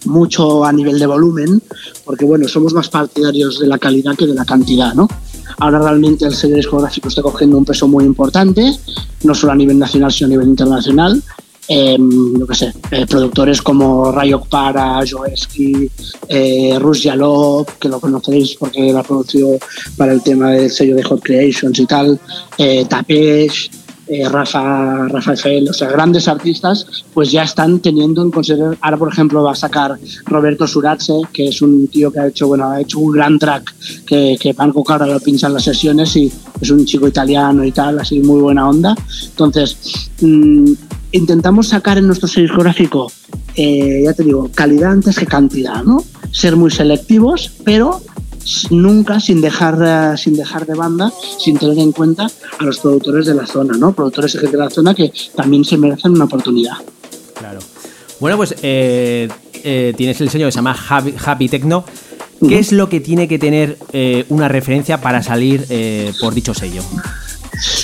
[0.06, 1.62] mucho a nivel de volumen,
[2.04, 5.08] porque bueno, somos más partidarios de la calidad que de la cantidad, ¿no?
[5.58, 8.78] Ahora realmente el sello discográfico está cogiendo un peso muy importante,
[9.24, 11.22] no solo a nivel nacional, sino a nivel internacional.
[11.72, 12.72] Eh, yo sé,
[13.08, 15.88] productores como Rayok Para, Joeski,
[16.26, 16.76] eh,
[17.78, 19.56] que lo conoceréis porque la producido
[19.96, 22.18] para el tema del sello de Hot Creations y tal,
[22.58, 23.70] eh, Tapesh,
[24.10, 28.76] eh, Rafa, Rafa FL, o sea, grandes artistas, pues ya están teniendo en consideración.
[28.80, 29.96] Ahora, por ejemplo, va a sacar
[30.26, 33.72] Roberto Suratze, que es un tío que ha hecho, bueno, ha hecho un gran track
[34.04, 37.70] que, que Panco Cara lo pincha en las sesiones y es un chico italiano y
[37.70, 38.96] tal, así muy buena onda.
[39.28, 40.72] Entonces, mm,
[41.12, 43.12] intentamos sacar en nuestro discográfico,
[43.54, 46.02] eh, ya te digo, calidad antes que cantidad, ¿no?
[46.32, 48.00] Ser muy selectivos, pero
[48.70, 52.26] nunca sin dejar eh, sin dejar de banda, sin tener en cuenta
[52.58, 53.92] a los productores de la zona, ¿no?
[53.92, 56.76] Productores de la zona que también se merecen una oportunidad.
[57.38, 57.60] Claro.
[58.20, 59.28] Bueno, pues eh,
[59.64, 61.84] eh, tienes el sello que se llama Happy, Happy Techno.
[62.46, 65.66] ¿Qué es lo que tiene que tener eh, una referencia para salir
[66.20, 66.82] por dicho sello?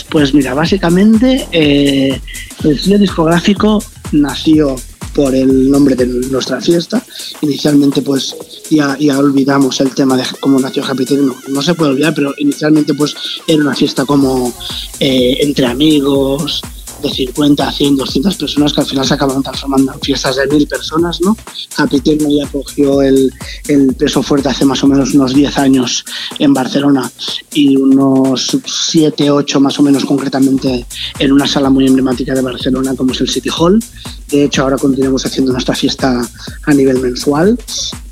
[0.09, 4.77] Pues mira, básicamente el sello discográfico nació
[5.17, 7.03] por el nombre de nuestra fiesta.
[7.41, 8.37] Inicialmente pues
[8.71, 11.35] ya, olvidamos el tema de cómo nació Happy Techno.
[11.49, 13.15] No se puede olvidar, pero inicialmente pues
[13.47, 14.53] era una fiesta como
[15.01, 16.63] eh, entre amigos,
[17.03, 20.67] de 50, 100, 200 personas que al final se acabaron transformando en fiestas de mil
[20.67, 21.37] personas, ¿no?
[21.77, 23.33] Happy Techno ya cogió el,
[23.69, 26.05] el peso fuerte hace más o menos unos 10 años
[26.39, 27.11] en Barcelona
[27.53, 30.87] y unos 7, 8 más o menos concretamente
[31.19, 33.83] en una sala muy emblemática de Barcelona como es el City Hall.
[34.31, 36.29] De hecho, ahora continuamos haciendo nuestra fiesta
[36.65, 37.59] a nivel mensual.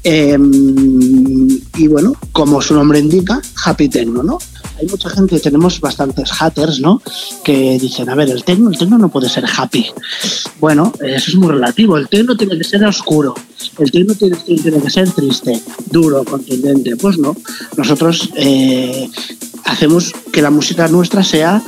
[0.02, 0.36] Eh,
[1.76, 4.38] y bueno, como su nombre indica, Happy Techno, ¿no?
[4.78, 7.00] Hay mucha gente, tenemos bastantes haters, ¿no?
[7.44, 9.86] Que dicen, a ver, el techno, el techno no puede ser happy.
[10.60, 11.96] Bueno, eso es muy relativo.
[11.96, 13.34] El techno tiene que ser oscuro.
[13.78, 14.36] El techno tiene,
[14.82, 15.60] que ser triste,
[15.90, 16.96] duro, contundente.
[16.96, 17.36] Pues no.
[17.76, 19.08] Nosotros eh,
[19.64, 21.62] hacemos que la música nuestra sea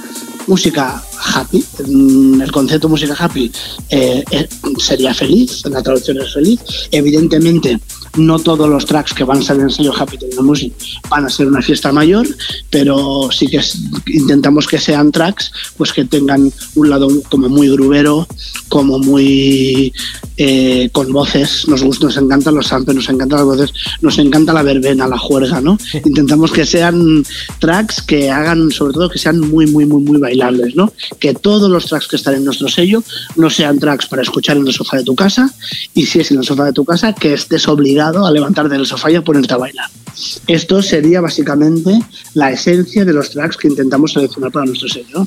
[0.47, 1.03] música
[1.35, 1.65] happy.
[1.87, 3.51] Mm, El concepto música happy
[3.91, 6.61] eh, eh, sería feliz, la traducción es feliz.
[6.91, 7.79] Evidentemente,
[8.17, 10.73] no todos los tracks que van a salir en el sello Happy Techno Music
[11.09, 12.27] van a ser una fiesta mayor,
[12.71, 17.69] pero sí que es- intentamos que sean tracks pues que tengan un lado como muy
[17.69, 18.27] grubero,
[18.69, 19.93] como muy
[20.39, 21.67] eh, con voces.
[21.69, 23.73] Nos gusta, nos encantan los samples, nos encantan las voces,
[24.03, 25.79] nos encanta la verbena, la juerga, ¿no?
[26.05, 27.25] Intentamos que sean
[27.59, 30.93] tracks que hagan, sobre todo, que sean muy, muy, muy, muy bailables, ¿no?
[31.19, 33.03] Que todos los tracks que están en nuestro sello
[33.37, 35.53] no sean tracks para escuchar en el sofá de tu casa
[35.95, 38.87] y si es en el sofá de tu casa, que estés obligado a levantarte del
[38.87, 39.91] sofá y a ponerte a bailar.
[40.47, 41.99] Esto sería básicamente
[42.35, 45.27] la esencia de los tracks que intentamos seleccionar para nuestro sello.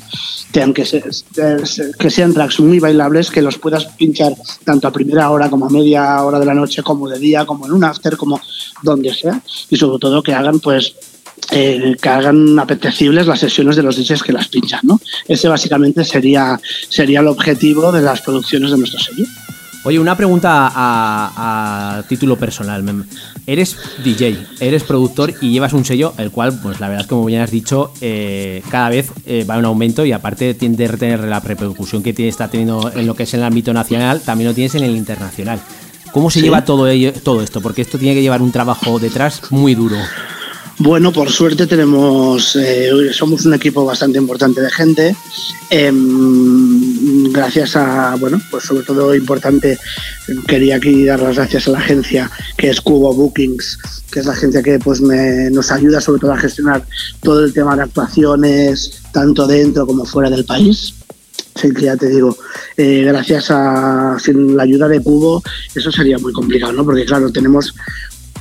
[0.52, 0.72] Que,
[1.98, 4.34] que sean tracks muy bailables, que los puedas pinchar
[4.64, 7.66] tanto a primera hora como a media hora de la noche, como de día, como
[7.66, 8.40] en un after, como
[8.82, 9.40] donde sea.
[9.68, 10.94] Y sobre todo que hagan pues
[11.52, 15.00] eh, que hagan apetecibles las sesiones de los DJs que las pinchan, ¿no?
[15.26, 19.24] Ese básicamente sería, sería el objetivo de las producciones de nuestro sello.
[19.82, 22.84] Oye, una pregunta a, a título personal.
[23.46, 27.10] Eres DJ, eres productor y llevas un sello, el cual, pues la verdad es que
[27.10, 30.96] como bien has dicho, eh, cada vez eh, va en aumento y aparte tiende a
[30.96, 34.48] tener la repercusión que tiene, está teniendo en lo que es el ámbito nacional, también
[34.48, 35.58] lo tienes en el internacional.
[36.12, 36.44] ¿Cómo se Sí.
[36.44, 37.62] lleva todo, ello, todo esto?
[37.62, 39.96] Porque esto tiene que llevar un trabajo detrás muy duro.
[40.78, 45.14] Bueno, por suerte tenemos, eh, somos un equipo bastante importante de gente.
[45.68, 46.99] Em,
[47.32, 49.78] gracias a, bueno, pues sobre todo importante,
[50.46, 53.78] quería aquí dar las gracias a la agencia que es Cubo Bookings,
[54.10, 56.84] que es la agencia que pues me- nos ayuda sobre todo a gestionar
[57.22, 60.94] todo el tema de actuaciones, tanto dentro como fuera del país.
[61.56, 62.36] Sí, que ya te digo,
[62.76, 65.42] eh, gracias a sin la ayuda de Cubo,
[65.74, 66.84] eso sería muy complicado, ¿no?
[66.84, 67.74] Porque claro, tenemos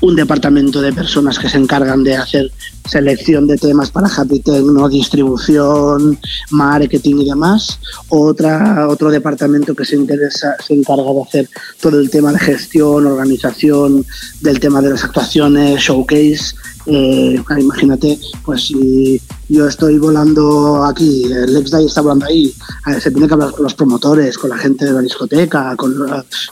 [0.01, 2.51] un departamento de personas que se encargan de hacer
[2.89, 6.17] selección de temas para Happy Techno, distribución,
[6.51, 7.79] marketing y demás.
[8.09, 11.49] Otra, otro departamento que se, interesa, se encarga de hacer
[11.81, 14.05] todo el tema de gestión, organización
[14.41, 16.55] del tema de las actuaciones, showcase.
[16.91, 22.51] Eh, imagínate, pues si yo estoy volando aquí, el ex está volando ahí,
[22.87, 25.95] eh, se tiene que hablar con los promotores, con la gente de la discoteca, con,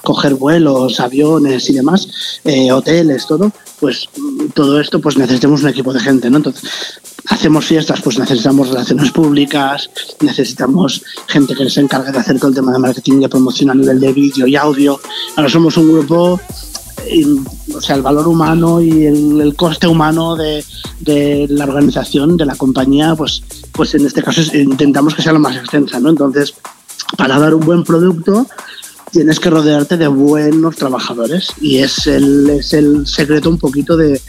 [0.04, 2.08] coger vuelos, aviones y demás,
[2.44, 4.10] eh, hoteles, todo, pues
[4.54, 6.38] todo esto pues necesitamos un equipo de gente, ¿no?
[6.38, 6.70] Entonces,
[7.30, 9.90] hacemos fiestas, pues necesitamos relaciones públicas,
[10.22, 13.72] necesitamos gente que se encargue de hacer todo el tema de marketing y de promoción
[13.72, 15.00] a nivel de vídeo y audio.
[15.36, 16.40] Ahora somos un grupo
[17.76, 20.64] o sea, el valor humano y el, coste humano de,
[21.50, 25.56] la organización de la compañía, pues, pues en este caso intentamos que sea lo más
[25.56, 26.10] extensa, ¿no?
[26.10, 26.54] Entonces,
[27.18, 28.48] para dar un buen producto
[29.12, 34.22] tienes que rodearte de buenos trabajadores y es el, es el secreto un poquito de,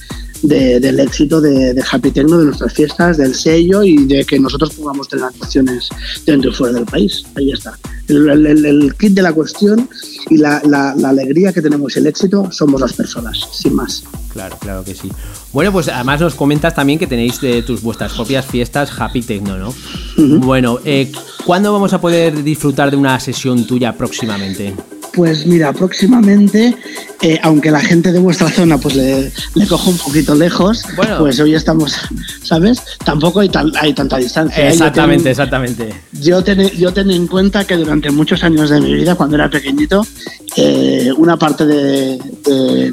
[0.42, 5.08] del éxito de, Happy Techno, de nuestras fiestas, del sello y de que nosotros podamos
[5.08, 5.88] tener actuaciones
[6.24, 7.24] dentro y fuera del país.
[7.34, 7.78] Ahí está.
[8.08, 9.88] El, kit de la cuestión
[10.30, 10.60] y la,
[11.04, 14.04] alegría que tenemos el éxito somos las personas, sin más.
[14.32, 15.10] Claro, claro que sí.
[15.52, 19.58] Bueno, pues además nos comentas también que tenéis de tus vuestras propias fiestas Happy Techno,
[19.58, 19.74] ¿no?
[20.16, 21.10] Bueno, eh,
[21.44, 24.74] ¿cuándo vamos a poder disfrutar de una sesión tuya próximamente?
[25.18, 26.76] Pues mira, próximamente,
[27.22, 29.32] eh, aunque la gente de vuestra zona pues le,
[29.68, 30.84] cojo un poquito lejos,
[31.18, 31.96] pues hoy estamos,
[32.44, 32.80] ¿sabes?
[33.04, 33.50] Tampoco hay,
[33.80, 34.66] hay tanta distancia.
[34.66, 34.68] ¿eh?
[34.68, 35.92] Exactamente, exactamente.
[36.12, 39.50] Yo ten, yo ten en cuenta que durante muchos años de mi vida, cuando era
[39.50, 40.06] pequeñito,
[40.54, 42.20] eh, una parte de,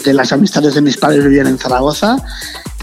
[0.03, 2.17] de, las amistades de mis padres vivían en Zaragoza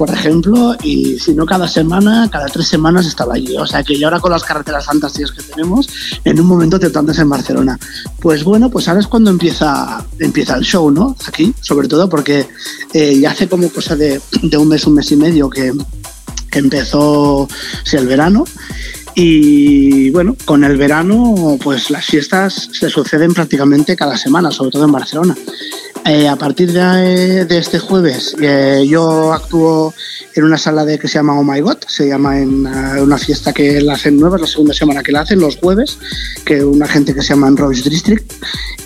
[0.03, 3.57] por ejemplo, y si no cada semana, cada tres semanas estaba allí.
[3.57, 5.89] O sea que y ahora con las carreteras fantásticas que tenemos,
[6.25, 7.79] en un momento te plantas en Barcelona.
[8.21, 11.15] Pues bueno, pues ahora es cuando empieza, empieza el show, ¿no?
[11.25, 12.49] Aquí, sobre todo porque
[12.93, 14.21] eh, ya hace como cosa de,
[14.59, 15.73] un mes, un mes y medio que,
[16.51, 17.47] empezó
[17.93, 18.43] el verano.
[19.15, 24.85] Y bueno, con el verano, pues las fiestas se suceden prácticamente cada semana, sobre todo
[24.85, 25.37] en Barcelona.
[26.05, 29.95] Eh, a partir de, este jueves eh, yo actúo
[30.35, 33.19] en una sala de que se llama Oh My God, se llama en eh, una
[33.19, 35.99] fiesta que la hacen nueva, la segunda semana que la hacen, los jueves,
[36.45, 38.33] que una gente que se llama Royce District.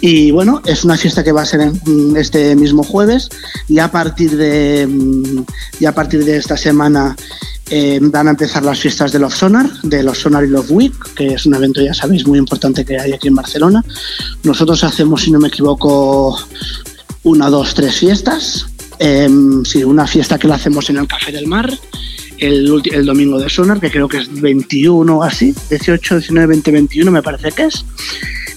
[0.03, 3.31] Y bueno, es una fiesta que va a ser en, este mismo jueves
[3.67, 5.45] y a partir de, mm,
[5.81, 7.17] y a partir de esta semana
[8.01, 11.35] van a empezar las fiestas de Love Sonar, de Love Sonar y Love Week, que
[11.35, 13.85] es un evento, ya sabéis, muy importante que hay aquí en Barcelona.
[14.45, 16.39] Nosotros hacemos, si no me equivoco,
[17.25, 18.67] una, dos, tres fiestas.
[18.99, 21.71] Em, sí, una fiesta que la hacemos en el Café del Mar
[22.39, 26.71] el, el domingo de Sonar, que creo que es 21 o así, 18, 19, 20,
[26.71, 27.85] 21 me parece que es.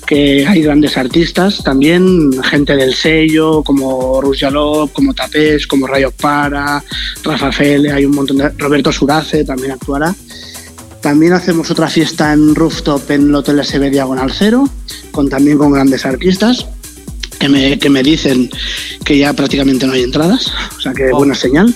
[0.10, 4.44] Que hay grandes artistas también, gente del sello, como Rus
[4.92, 6.84] como Tapés, como Rayo Para,
[7.24, 8.50] Rafa Fele, hay un montón de.
[8.58, 10.16] Roberto Surace también actuará.
[11.00, 14.68] También hacemos otra fiesta en rooftop en el Hotel SB Diagonal Cero,
[15.12, 16.66] con, también con grandes artistas
[17.40, 18.50] que me, que me dicen
[19.06, 21.18] que ya prácticamente no hay entradas, o sea que oh.
[21.18, 21.76] buena señal,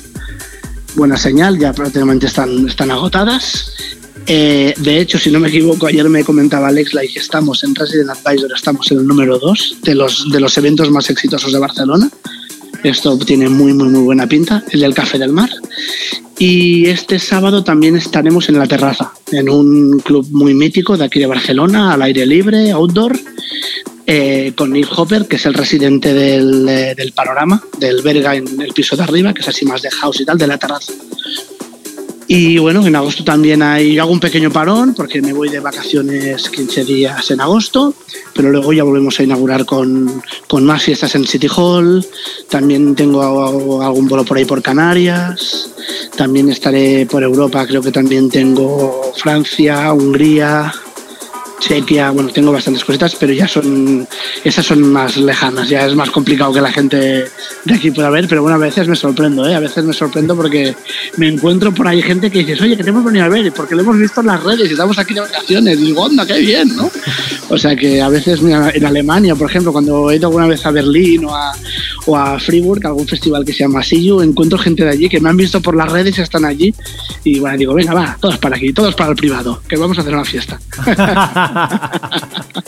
[0.96, 3.74] buena señal, ya prácticamente están, están agotadas.
[4.26, 8.12] Eh, de hecho, si no me equivoco, ayer me comentaba Alex que estamos en Resident
[8.12, 12.10] Advisor, estamos en el número 2 de los, de los eventos más exitosos de Barcelona.
[12.84, 15.50] Esto tiene muy, muy, muy buena pinta, el del Café del Mar.
[16.38, 21.20] Y este sábado también estaremos en la terraza, en un club muy mítico de aquí
[21.20, 23.18] de Barcelona, al aire libre, outdoor,
[24.06, 28.62] eh, con Nick Hopper, que es el residente del, eh, del, panorama, del Verga en
[28.62, 30.92] el piso de arriba, que es así más de house y tal, de la terraza.
[32.36, 36.50] Y bueno, en agosto también hay, hago un pequeño parón porque me voy de vacaciones
[36.50, 37.94] 15 días en agosto,
[38.34, 42.04] pero luego ya volvemos a inaugurar con, con más fiestas en City Hall.
[42.50, 45.76] También tengo algún vuelo por ahí por Canarias.
[46.18, 50.74] También estaré por Europa, creo que también tengo Francia, Hungría,
[51.64, 54.06] Chequia, bueno, tengo bastantes cositas, pero ya son,
[54.44, 57.26] esas son más lejanas, ya es más complicado que la gente
[57.64, 59.56] de aquí pueda ver, pero bueno, a veces me sorprendo, ¿eh?
[59.56, 60.76] a veces me sorprendo porque
[61.16, 63.76] me encuentro por ahí gente que dices, oye, que te hemos venido a ver, porque
[63.76, 66.40] lo hemos visto en las redes y estamos aquí de vacaciones, y digo, onda, qué
[66.40, 66.92] bien, ¿no?
[67.48, 70.72] O sea que a veces en Alemania, por ejemplo, cuando he ido alguna vez a
[70.72, 71.54] Berlín o a,
[72.06, 75.30] o a Friburg, algún festival que se llama Sillu, encuentro gente de allí que me
[75.30, 76.74] han visto por las redes y están allí,
[77.24, 80.02] y bueno, digo, venga, va, todos para aquí, todos para el privado, que vamos a
[80.02, 80.60] hacer una fiesta.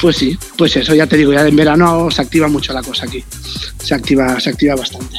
[0.00, 3.04] pues sí, pues eso, ya te digo, ya en verano se activa mucho la cosa
[3.04, 3.24] aquí.
[3.78, 5.18] Se activa, se activa bastante.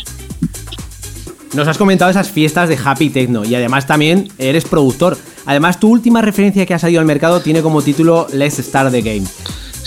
[1.53, 5.17] Nos has comentado esas fiestas de Happy Techno y además también eres productor.
[5.45, 9.01] Además, tu última referencia que ha salido al mercado tiene como título Let's Start the
[9.01, 9.25] Game.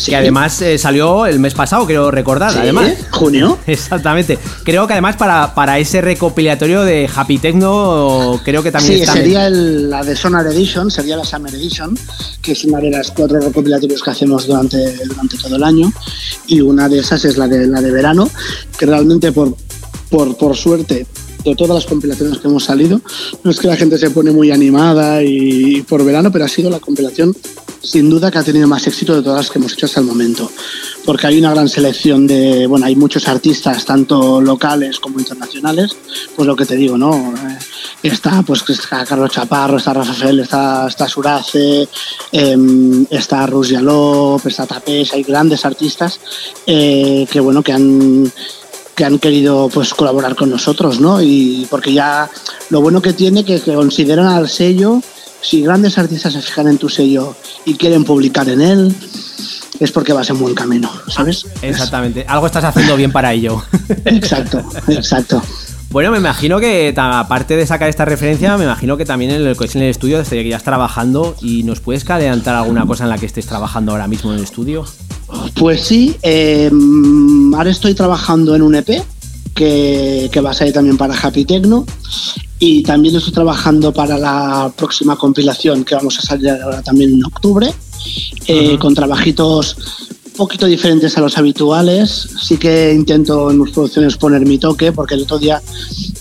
[0.07, 2.53] Que además eh, salió el mes pasado, creo recordar.
[2.53, 2.93] Sí, además.
[3.11, 3.59] junio.
[3.67, 4.39] Exactamente.
[4.65, 9.13] Creo que además para, para ese recopilatorio de Happy Techno, creo que también Sí, está.
[9.15, 11.99] sería el- la de Sonar Edition, sería la Summer Edition,
[12.43, 15.93] que es una de las cuatro recopilatorios que hacemos durante, durante todo el año.
[16.47, 18.29] Y una de esas es la de, la de verano,
[18.79, 19.55] que realmente por,
[20.09, 21.07] por, por suerte
[21.45, 23.01] de todas las compilaciones que hemos salido,
[23.43, 26.71] no es que la gente se pone muy animada y, por verano, pero ha sido
[26.71, 27.35] la compilación
[27.83, 30.07] sin duda que ha tenido más éxito de todas las que hemos hecho hasta el
[30.07, 30.51] momento,
[31.05, 35.97] porque hay una gran selección de, bueno, hay muchos artistas, tanto locales como internacionales,
[36.37, 37.15] pues lo que te digo, ¿no?
[37.15, 37.59] Eh,
[38.03, 41.87] Está, pues, está Carlos Chaparro, está Rafael, está, está Surace,
[42.33, 46.19] em, está Rus Yalop, está Tapés, hay grandes artistas
[46.67, 48.33] eh, que, bueno, que han
[48.95, 51.23] que han querido pues colaborar con nosotros, ¿no?
[51.23, 52.29] Y porque ya
[52.71, 55.01] lo bueno que tiene que, que consideran al sello,
[55.41, 57.35] si grandes artistas se fijan en tu sello
[57.65, 58.95] y quieren publicar en él,
[59.79, 61.47] es porque vas en buen camino, ¿sabes?
[61.63, 62.25] Exactamente.
[62.29, 63.63] Algo estás haciendo bien para ello.
[64.05, 65.43] Exacto, exacto.
[65.91, 69.57] Bueno, me imagino que aparte de sacar esta referencia, me imagino que también en el,
[69.59, 73.11] en el estudio, desde que ya estás trabajando, y nos puedes adelantar alguna cosa en
[73.11, 74.85] la que estés trabajando ahora mismo en el estudio.
[75.57, 76.71] Pues sí, eh,
[77.57, 79.03] ahora estoy trabajando en un EP
[79.53, 81.85] que, que va a salir también para Happy Techno.
[82.63, 87.25] Y también estoy trabajando para la próxima compilación que vamos a salir ahora también en
[87.25, 87.73] octubre
[88.47, 89.77] eh, con trabajitos
[90.41, 92.09] poquito diferentes a los habituales.
[92.41, 95.61] Sí que intento en mis producciones poner mi toque porque el otro día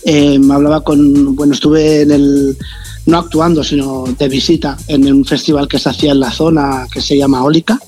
[0.04, 2.58] eh, hablaba con, bueno, estuve en el,
[3.06, 7.00] no actuando, sino de visita en un festival que se hacía en la zona que
[7.00, 7.80] se llama Ólica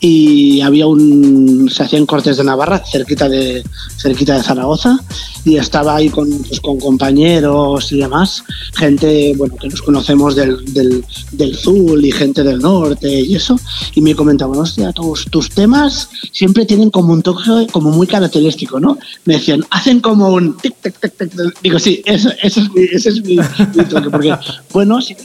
[0.00, 3.64] y había un se hacían cortes de Navarra cerquita de
[3.96, 4.98] cerquita de Zaragoza
[5.44, 10.64] y estaba ahí con, pues, con compañeros y demás gente bueno que nos conocemos del,
[10.72, 13.58] del, del Zul y gente del norte y eso
[13.94, 18.80] y me comentaban hostia tus, tus temas siempre tienen como un toque como muy característico
[18.80, 22.72] no me decían hacen como un tic tic tic tic digo sí eso, eso es
[22.72, 24.34] mi, ese es mi, mi toque porque
[24.72, 25.16] bueno sí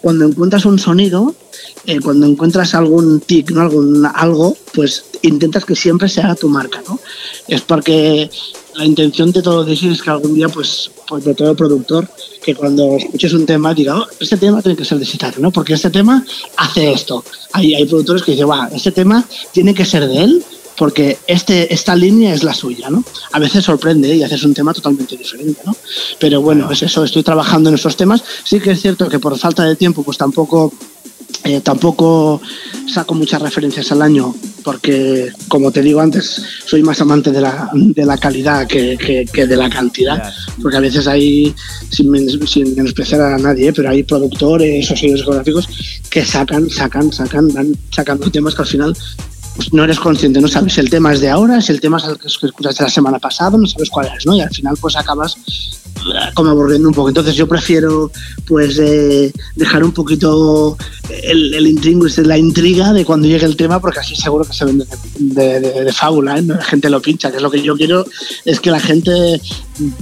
[0.00, 1.34] cuando encuentras un sonido
[1.86, 3.62] eh, cuando encuentras algún tic, ¿no?
[3.62, 7.00] algún algo, pues intentas que siempre sea tu marca, ¿no?
[7.48, 8.30] Es porque
[8.74, 12.06] la intención de todo eso es que algún día, pues, pues de todo productor,
[12.42, 15.50] que cuando escuches un tema diga, oh, este tema tiene que ser de Sitar, ¿no?
[15.50, 16.24] Porque este tema
[16.56, 17.24] hace esto.
[17.52, 20.44] Hay, hay productores que dicen, va, este tema tiene que ser de él
[20.76, 23.04] porque este, esta línea es la suya, ¿no?
[23.32, 25.76] A veces sorprende y haces un tema totalmente diferente, ¿no?
[26.18, 28.22] Pero bueno, es eso, estoy trabajando en esos temas.
[28.44, 30.72] Sí que es cierto que por falta de tiempo, pues tampoco
[31.44, 32.40] eh, tampoco
[32.92, 34.34] saco muchas referencias al año
[34.64, 39.24] porque, como te digo antes, soy más amante de la, de la calidad que, que-
[39.32, 40.22] que de la cantidad.
[40.60, 41.54] Porque a veces hay,
[41.90, 43.72] sin, sin menospreciar a nadie, ¿eh?
[43.72, 45.66] pero hay productores o sellos discográficos
[46.10, 48.96] que sacan, sacan, sacan, van sacando temas que al final
[49.56, 51.98] pues, no eres consciente, no sabes si el tema es de ahora, si el tema
[51.98, 54.34] es el que escuchaste la semana pasada, no sabes cuál es, ¿no?
[54.34, 57.08] Y al final pues acabas eh, como aburriendo un poco.
[57.08, 58.10] Entonces yo prefiero
[58.46, 60.76] pues eh, dejar un poquito
[61.22, 64.64] el, el intrigo, la intriga de cuando llegue el tema, porque así seguro que se
[64.64, 64.86] vende
[65.18, 66.42] de, fábula, ¿eh?
[66.42, 68.06] la gente lo pincha, que es lo que yo quiero,
[68.44, 69.40] es que la gente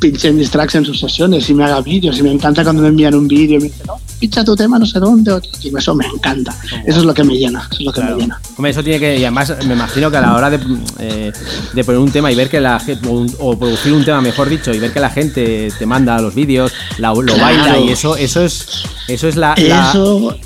[0.01, 2.89] pinche mis tracks en sus sesiones y me haga vídeos y me encanta cuando me
[2.89, 5.77] envían un vídeo y me dicen, no, pincha tu tema no sé dónde, o- y
[5.77, 6.55] eso me encanta,
[6.87, 8.41] eso es lo que me llena, eso es lo que me llena.
[8.57, 9.17] Hombre, eso tiene que.
[9.19, 10.59] Y además, me imagino que a la hora de,
[10.99, 11.33] eh,
[11.73, 13.09] de poner un tema y ver que la gente.
[13.41, 16.73] O, producir un tema, mejor dicho, y ver que la gente te manda los vídeos,
[16.99, 17.41] la- lo Claro.
[17.41, 18.67] baila y eso, eso es.
[19.07, 19.55] Eso es la.
[19.57, 20.37] la- Eso,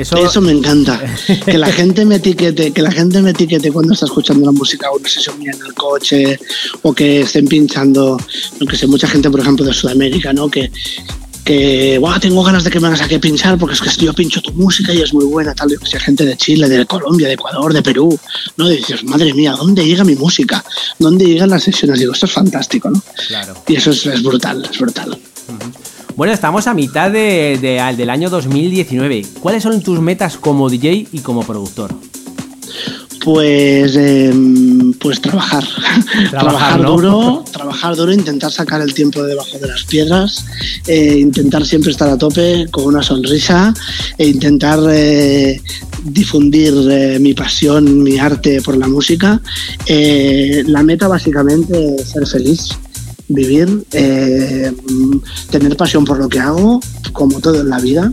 [0.00, 1.00] eso, eso me encanta.
[1.44, 4.90] Que la gente me etiquete, que la gente me etiquete cuando está escuchando la música
[4.90, 6.38] o una sesión mía en el coche
[6.82, 8.18] o que estén pinchando,
[8.60, 10.48] no que sé, mucha gente, por ejemplo, de Sudamérica, ¿no?
[10.48, 10.70] Que
[11.48, 14.42] que "Buah, tengo ganas de que me hagas aquí pinchar porque es que yo pincho
[14.42, 17.26] tu música y es muy buena, tal, yo que sé, gente de Chile, de Colombia,
[17.26, 18.18] de Ecuador, de Perú,
[18.58, 18.70] ¿no?
[18.70, 20.62] Y dices, madre mía, ¿dónde llega mi música?
[20.98, 22.00] ¿Dónde llegan las sesiones?
[22.00, 23.02] Digo, esto es fantástico, ¿no?
[23.28, 23.54] Claro.
[23.66, 25.18] Y eso es, es brutal, es brutal.
[26.16, 29.24] Bueno, estamos a mitad de- de- al- del año 2019.
[29.40, 31.94] ¿Cuáles son tus metas como DJ y como productor?
[33.24, 35.62] Pues, em, pues trabajar.
[36.30, 36.92] Trabajar, ¿no?
[36.92, 40.46] duro, trabajar duro, intentar sacar el tiempo de debajo de las piedras,
[40.86, 43.74] eh, intentar siempre estar a tope con una sonrisa
[44.16, 45.60] e intentar eh,
[46.04, 49.40] difundir eh, mi pasión, mi arte por la música.
[49.86, 52.68] La meta básicamente es ser feliz,
[53.28, 54.72] vivir, eh,
[55.50, 56.80] tener pasión por lo que hago,
[57.12, 58.12] como todo en la vida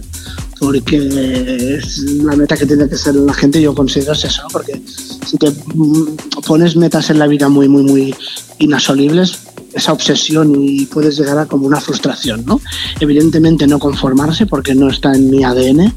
[0.60, 4.82] porque es la meta que tiene que ser la gente, yo considero es eso, porque
[5.26, 6.16] si te mm,
[6.46, 8.16] pones metas en la vida muy, muy, muy
[8.60, 9.40] inasolibles,
[9.74, 12.62] esa obsesión y puedes llegar a como una frustración, ¿no?
[13.02, 15.94] Evidentemente no conformarse porque no está en mi ADN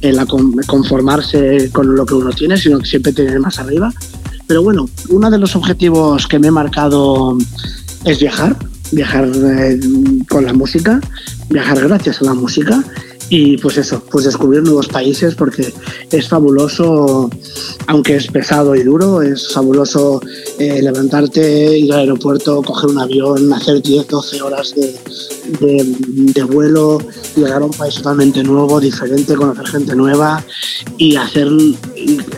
[0.00, 0.18] el
[0.66, 3.92] conformarse con lo que uno tiene, sino que siempre tener más arriba.
[4.48, 7.38] Pero bueno, uno de los objetivos que me he marcado
[8.04, 8.56] es viajar,
[8.92, 9.80] viajar eh,
[10.28, 11.00] con la música,
[11.48, 12.82] viajar gracias a la música
[13.32, 15.72] y pues eso, pues descubrir nuevos países porque
[16.10, 17.30] es fabuloso,
[17.86, 20.20] aunque es pesado y duro, es fabuloso
[20.58, 26.98] eh, levantarte, ir al aeropuerto, coger un avión, hacer 10, 12 horas de, vuelo,
[27.36, 30.44] llegar a un país totalmente nuevo, diferente, conocer gente nueva
[30.98, 31.48] y hacer,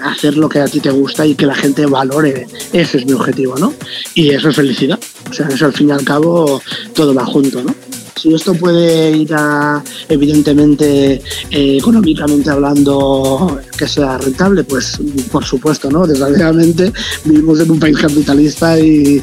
[0.02, 2.46] hacer lo que a ti te gusta y que la gente valore.
[2.74, 3.72] Ese es mi objetivo, ¿no?
[4.14, 4.98] Y eso es felicidad.
[5.32, 6.60] O sea, eso al fin y al cabo
[6.94, 7.74] todo va junto, ¿no?
[8.20, 14.98] Si esto puede ir a, evidentemente, eh, económicamente hablando, que sea rentable, pues
[15.32, 16.06] por supuesto, ¿no?
[16.06, 16.92] Desgraciadamente
[17.24, 19.22] vivimos en un país capitalista y,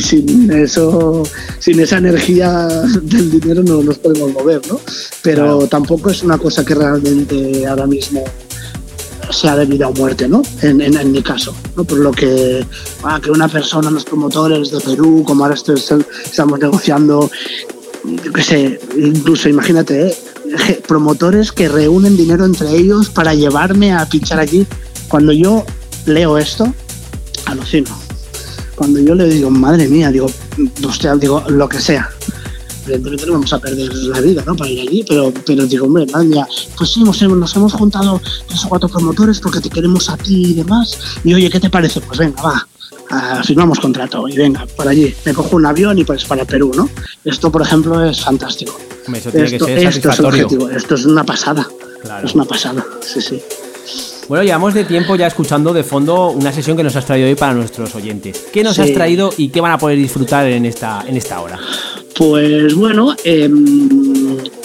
[0.00, 1.24] sin eso,
[1.58, 2.68] sin esa energía
[3.02, 4.80] del dinero no nos podemos mover, ¿no?
[5.22, 8.22] Pero tampoco es una cosa que realmente ahora mismo
[9.30, 10.42] sea de vida o muerte, ¿no?
[10.62, 11.54] En, mi caso.
[11.74, 12.64] Por lo que,
[13.04, 17.30] ah, que una persona, los promotores de Perú, como ahora estamos negociando
[18.04, 20.16] yo sé, incluso imagínate, ¿eh?
[20.86, 24.66] promotores que reúnen dinero entre ellos para llevarme a pinchar allí.
[25.08, 25.64] Cuando yo
[26.06, 26.72] leo esto,
[27.46, 27.90] alucino.
[28.76, 30.30] Cuando yo le digo, madre mía, digo,
[30.86, 32.10] hostia, digo, lo que sea.
[32.88, 34.56] Evidentemente no vamos a perder la vida, ¿no?
[34.56, 38.20] Para ir allí, pero, pero digo, hombre, mía, pues sí, nos hemos, nos hemos juntado
[38.46, 40.98] tres o cuatro promotores porque te queremos a ti y demás.
[41.22, 42.00] Y oye, ¿qué te parece?
[42.00, 42.66] Pues venga, va,
[43.10, 46.72] uh, firmamos contrato y venga, por allí, me cojo un avión y pues para Perú,
[46.74, 46.88] ¿no?
[47.24, 48.78] Esto, por ejemplo, es fantástico.
[49.12, 51.68] Eso tiene esto, que ser esto es objetivo, esto es una pasada.
[52.24, 53.42] Es una pasada, sí, sí.
[54.28, 57.34] Bueno, llevamos de tiempo ya escuchando de fondo una sesión que nos has traído hoy
[57.34, 58.46] para nuestros oyentes.
[58.52, 61.58] ¿Qué nos has traído y qué van a poder disfrutar en esta, en esta hora?
[62.18, 63.48] Pues bueno, eh,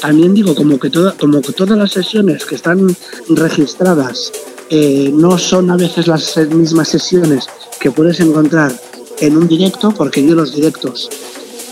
[0.01, 0.89] también digo, como que,
[1.19, 2.97] como que todas las sesiones que están
[3.29, 4.31] registradas
[4.71, 7.45] eh, no son a veces las mismas sesiones
[7.79, 8.75] que puedes encontrar
[9.19, 11.11] en un directo, porque yo los directos,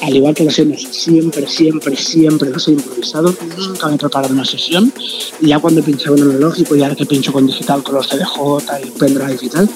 [0.04, 4.36] al igual que las sesiones, siempre, siempre, siempre los he improvisado, nunca me he preparado
[4.36, 4.94] una sesión,
[5.42, 8.86] ya cuando he pinchado en analógico y ahora que pincho con digital con los CDJ
[8.86, 9.68] y pendrive y tal,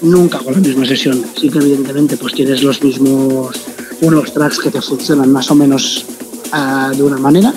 [0.00, 1.22] nunca hago la misma sesión.
[1.38, 3.54] Sí que evidentemente pues tienes los mismos,
[4.00, 6.04] unos tracks que te funcionan más o menos
[6.52, 7.52] uh, de una manera,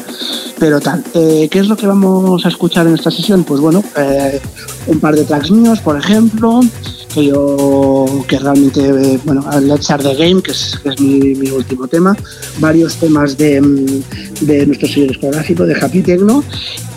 [0.60, 1.04] pero tal.
[1.14, 3.44] Eh, ¿Qué es lo que vamos a escuchar en esta sesión?
[3.44, 4.40] Pues bueno, eh,
[4.88, 6.62] un par de tracks míos, por ejemplo,
[7.22, 12.16] yo que realmente bueno Let's Start the Game que es, mi, último tema
[12.60, 13.62] varios temas de,
[14.42, 16.44] de nuestro sello discográfico de Happy Techno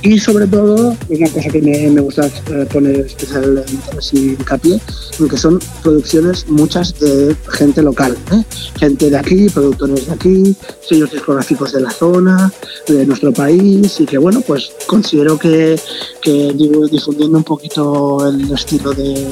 [0.03, 3.65] y sobre todo una cosa que me, me gusta eh, poner especial
[4.13, 4.81] y hincapié
[5.19, 8.43] en que son producciones muchas de gente local ¿eh?
[8.79, 12.53] gente de aquí productores de aquí sellos discográficos de la zona
[12.89, 15.79] de nuestro país y que bueno pues considero que,
[16.23, 16.53] que
[16.91, 19.27] difundiendo un poquito el estilo de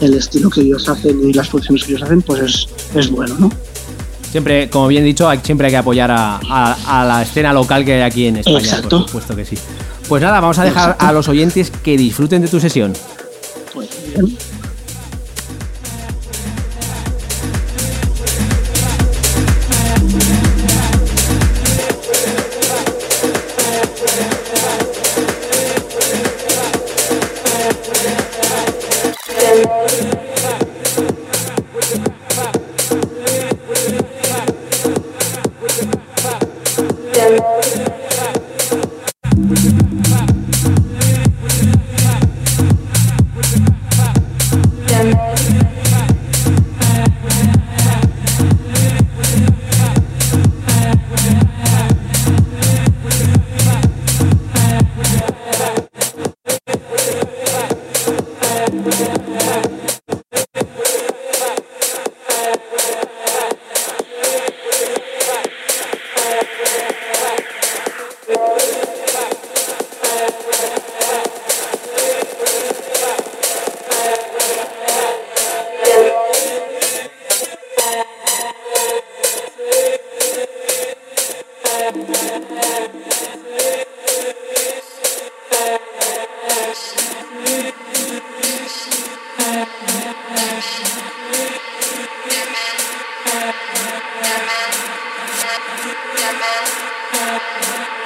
[0.00, 3.34] el estilo que ellos hacen y las producciones que ellos hacen, pues es, es bueno,
[3.38, 3.50] ¿no?
[4.30, 8.26] Siempre, como bien dicho, siempre hay que apoyar a, la escena local que hay aquí
[8.26, 8.98] en España, Exacto.
[8.98, 9.56] por supuesto que sí.
[10.08, 12.92] Pues nada, vamos a dejar a los oyentes que disfruten de tu sesión.
[13.72, 14.36] Pues bien.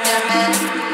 [0.08, 0.87] Testament.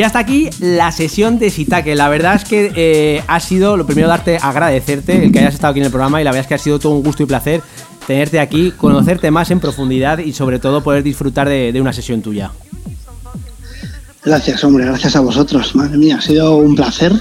[0.00, 1.94] Ya está aquí la sesión de Sitake.
[1.94, 5.72] La verdad es que eh, ha sido, lo primero, darte, agradecerte el que hayas estado
[5.72, 7.26] aquí en el programa y la verdad es que ha sido todo un gusto y
[7.26, 7.60] placer
[8.06, 12.22] tenerte aquí, conocerte más en profundidad y sobre todo poder disfrutar de, de una sesión
[12.22, 12.50] tuya.
[14.24, 15.76] Gracias, hombre, gracias a vosotros.
[15.76, 17.12] Madre mía, ha sido un placer.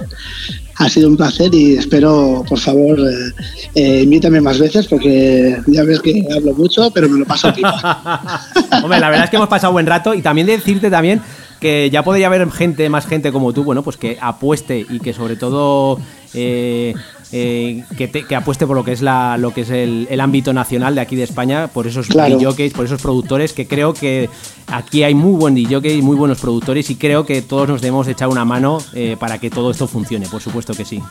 [0.78, 3.34] Ha sido un placer y espero, por favor, eh,
[3.76, 8.42] eh, invítame más veces porque ya ves que hablo mucho, pero me lo paso pipa.
[8.82, 11.22] Hombre, la verdad es que hemos pasado buen rato y también decirte también
[11.60, 15.14] que ya podría haber gente, más gente como tú, bueno, pues que apueste y que
[15.14, 16.00] sobre todo
[16.34, 16.94] eh,
[17.32, 20.20] eh, que, te- que apueste por lo que es la, lo que es el, el
[20.22, 22.38] ámbito nacional de aquí de España, por esos Claro.
[22.38, 24.30] DJs, por esos productores, que creo que
[24.68, 28.30] aquí hay muy buen DJ muy buenos productores y creo que todos nos debemos echar
[28.30, 31.02] una mano eh, para que todo esto funcione, por supuesto que sí.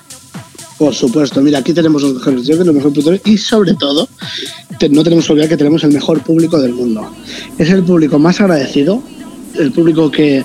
[0.79, 4.09] Por supuesto, mira, aquí tenemos los mejores DJs, los mejores productores y sobre todo,
[4.91, 7.11] no tenemos que olvidar que tenemos el mejor público del mundo.
[7.59, 9.03] Es el público más agradecido,
[9.55, 10.45] el público que,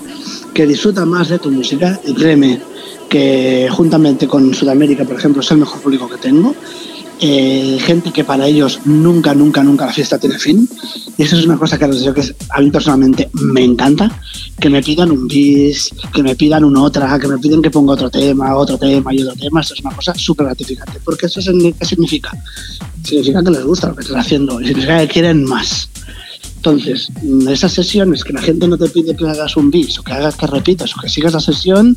[0.52, 2.60] que disfruta más de tu música y créeme
[3.08, 6.54] que juntamente con Sudamérica, por ejemplo, es el mejor público que tengo.
[7.20, 10.68] Eh, gente que para ellos nunca, nunca, nunca la fiesta tiene fin.
[11.16, 14.10] Y eso es una cosa que DJs a mí personalmente me encanta.
[14.58, 17.92] Que me pidan un bis, que me pidan una otra, que me piden que ponga
[17.92, 19.60] otro tema, otro tema y otro tema.
[19.60, 20.98] Eso es una cosa súper gratificante.
[21.04, 22.32] Porque eso ¿qué significa?
[23.04, 25.88] Significa que les gusta lo que estás haciendo significa que quieren más.
[26.64, 30.02] Entonces, mm, esas sesiones que la gente no te pide que hagas un bis o
[30.02, 31.94] que hagas que repitas o que sigas la sesión,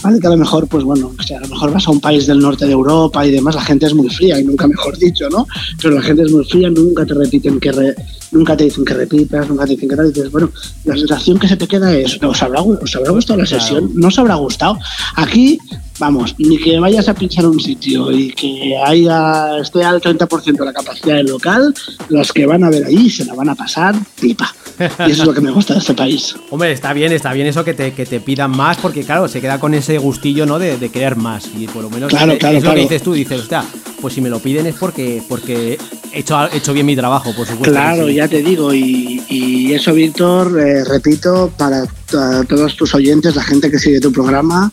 [0.00, 2.00] vale que a lo mejor, pues bueno, o sea, a lo mejor vas a un
[2.00, 4.96] país del norte de Europa y demás, la gente es muy fría y nunca mejor
[4.96, 5.44] dicho, ¿no?
[5.82, 7.96] Pero la gente es muy fría, nunca te repiten que re-
[8.30, 10.52] nunca te dicen que repitas, nunca te dicen que tal, y dices, bueno,
[10.84, 13.90] la sensación que se te queda es, ¿os habrá, os habrá gustado la sesión?
[13.96, 14.78] ¿No os habrá gustado?
[15.16, 15.58] Aquí,
[16.00, 20.64] vamos, ni que vayas a pinchar un sitio y que haya, esté al 30% de
[20.64, 21.72] la capacidad del local,
[22.08, 24.52] los que van a ver ahí se la van a pasar pipa.
[25.06, 26.34] Y eso es lo que me gusta de este país.
[26.48, 29.42] Hombre, está bien, está bien eso que te, que te pidan más, porque claro, se
[29.42, 30.58] queda con ese gustillo, ¿no?
[30.58, 31.44] De, de querer más.
[31.54, 32.88] Y por lo menos Claro, es, claro, es lo que claro.
[32.88, 33.62] dices tú, dices, hostia,
[34.00, 35.78] pues si me lo piden es porque, porque
[36.14, 37.72] he hecho, he hecho bien mi trabajo, por supuesto.
[37.72, 38.14] Claro, sí.
[38.14, 43.42] ya te digo, y, y eso, Víctor, eh, repito, para to- todos tus oyentes, la
[43.42, 44.70] gente que sigue tu programa,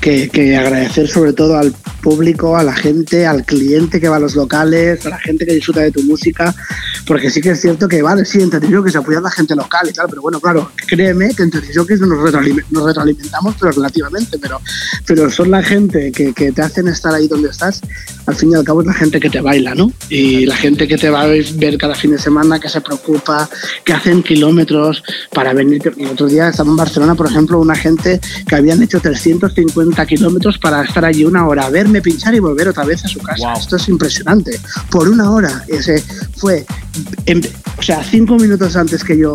[0.00, 1.72] que, que agradecer sobre todo al
[2.02, 5.52] público, a la gente, al cliente que va a los locales, a la gente que
[5.54, 6.54] disfruta de tu música,
[7.06, 9.54] porque sí que es cierto que, vale, sí, entre que se apoya a la gente
[9.54, 13.72] local y tal, pero bueno, claro, créeme que entre que nos, retroalime- nos retroalimentamos, pero
[13.72, 14.60] relativamente, pero,
[15.06, 17.80] pero son la gente que, que te hacen estar ahí donde estás,
[18.26, 19.92] al fin y al cabo es la gente que te baila, ¿no?
[20.08, 23.48] Y la gente que te va a ver cada fin de semana, que se preocupa,
[23.84, 25.02] que hacen kilómetros
[25.32, 25.82] para venir.
[25.98, 30.58] El otro día estaba en Barcelona, por ejemplo, una gente que habían hecho 350 kilómetros
[30.58, 33.52] para estar allí una hora, verme pinchar y volver otra vez a su casa.
[33.54, 34.60] Esto es impresionante.
[34.90, 35.64] Por una hora.
[35.68, 36.02] Ese
[36.36, 36.64] fue,
[37.26, 37.42] em-
[37.78, 39.34] o sea, cinco minutos antes que yo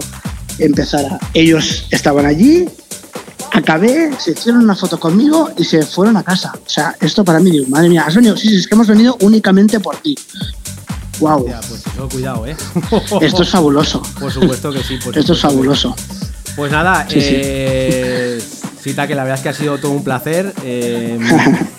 [0.59, 2.65] empezara, ellos estaban allí,
[3.51, 6.53] acabé, se hicieron una foto conmigo y se fueron a casa.
[6.65, 8.87] O sea, esto para mí, digo, madre mía, has venido, sí, sí, es que hemos
[8.87, 10.15] venido únicamente por ti.
[11.19, 11.45] Wow.
[11.45, 12.55] Pues eso, cuidado, ¿eh?
[13.21, 14.01] Esto es fabuloso.
[14.19, 14.97] Por supuesto que sí.
[15.03, 15.95] por Esto es que fabuloso.
[16.55, 17.27] Pues nada, Sí, sí.
[17.33, 18.39] eh,
[18.81, 20.53] Cita, que la verdad es que ha sido todo un placer.
[20.63, 21.17] eh,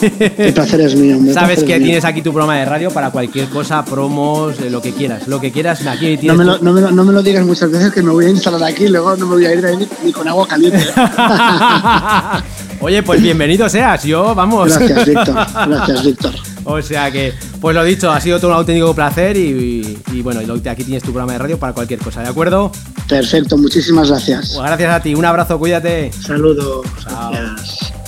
[0.39, 1.19] El placer es mío.
[1.33, 1.85] Sabes que mío.
[1.87, 5.29] tienes aquí tu programa de radio para cualquier cosa, promos, eh, lo que quieras.
[5.29, 7.47] Lo que quieras, aquí No tienes me, lo, no, me lo, no me lo digas
[7.47, 9.63] muchas veces que me voy a instalar aquí y luego no me voy a ir
[9.63, 10.85] de ahí ni con agua caliente.
[12.81, 14.77] Oye, pues bienvenido seas, yo, vamos.
[14.77, 15.35] Gracias, Víctor.
[15.69, 16.35] Gracias, Víctor.
[16.67, 20.43] O sea que, pues lo dicho, ha sido todo un auténtico placer y, y bueno,
[20.43, 22.73] y aquí tienes tu programa de radio para cualquier cosa, ¿de acuerdo?
[23.09, 24.53] Perfecto, muchísimas gracias.
[24.55, 26.11] Pues gracias a ti, un abrazo, cuídate.
[26.13, 26.85] Saludos.
[27.03, 27.31] Chao.
[27.31, 28.06] Gracias.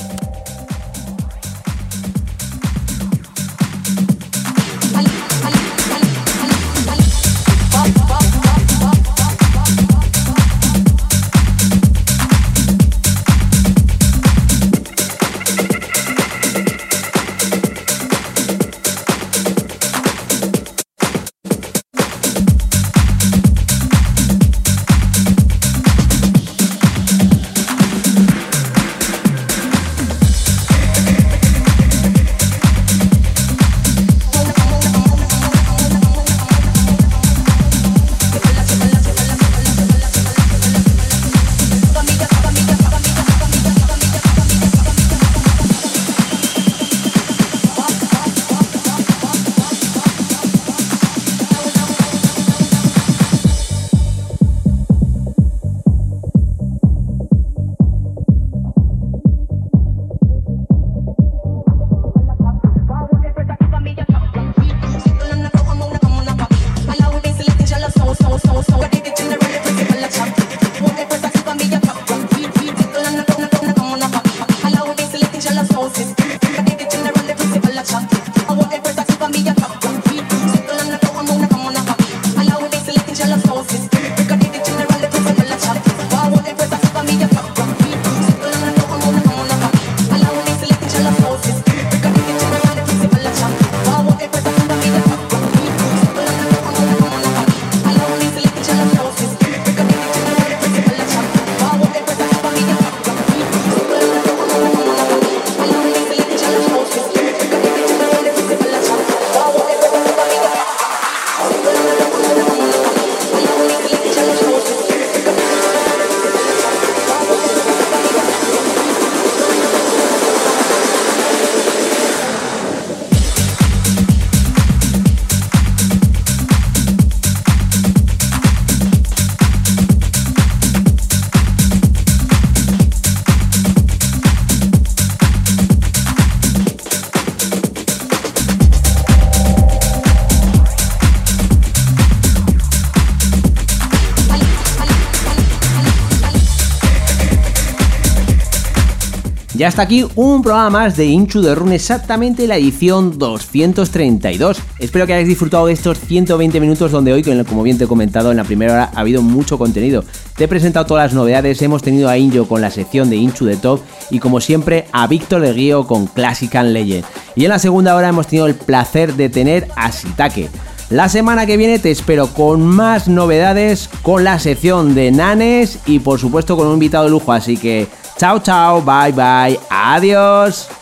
[149.69, 154.57] Ya está aquí un programa más de Inchu de Run, exactamente la edición 232.
[154.79, 158.31] Espero que hayáis disfrutado de estos 120 minutos donde hoy, como bien te he comentado
[158.31, 160.05] en la primera hora, ha habido mucho contenido.
[160.39, 163.45] Te he presentado todas las novedades, hemos tenido a Injo con la sección de Inchu
[163.45, 167.05] de Top y como siempre a Víctor de Guío con Classic and Legend.
[167.37, 170.49] Y en la segunda hora hemos tenido el placer de tener a Sitake.
[170.89, 175.99] La semana que viene te espero con más novedades, con la sección de Nanes y
[175.99, 177.87] por supuesto con un invitado de lujo, así que
[178.19, 180.78] chao chao, bye bye, adiós.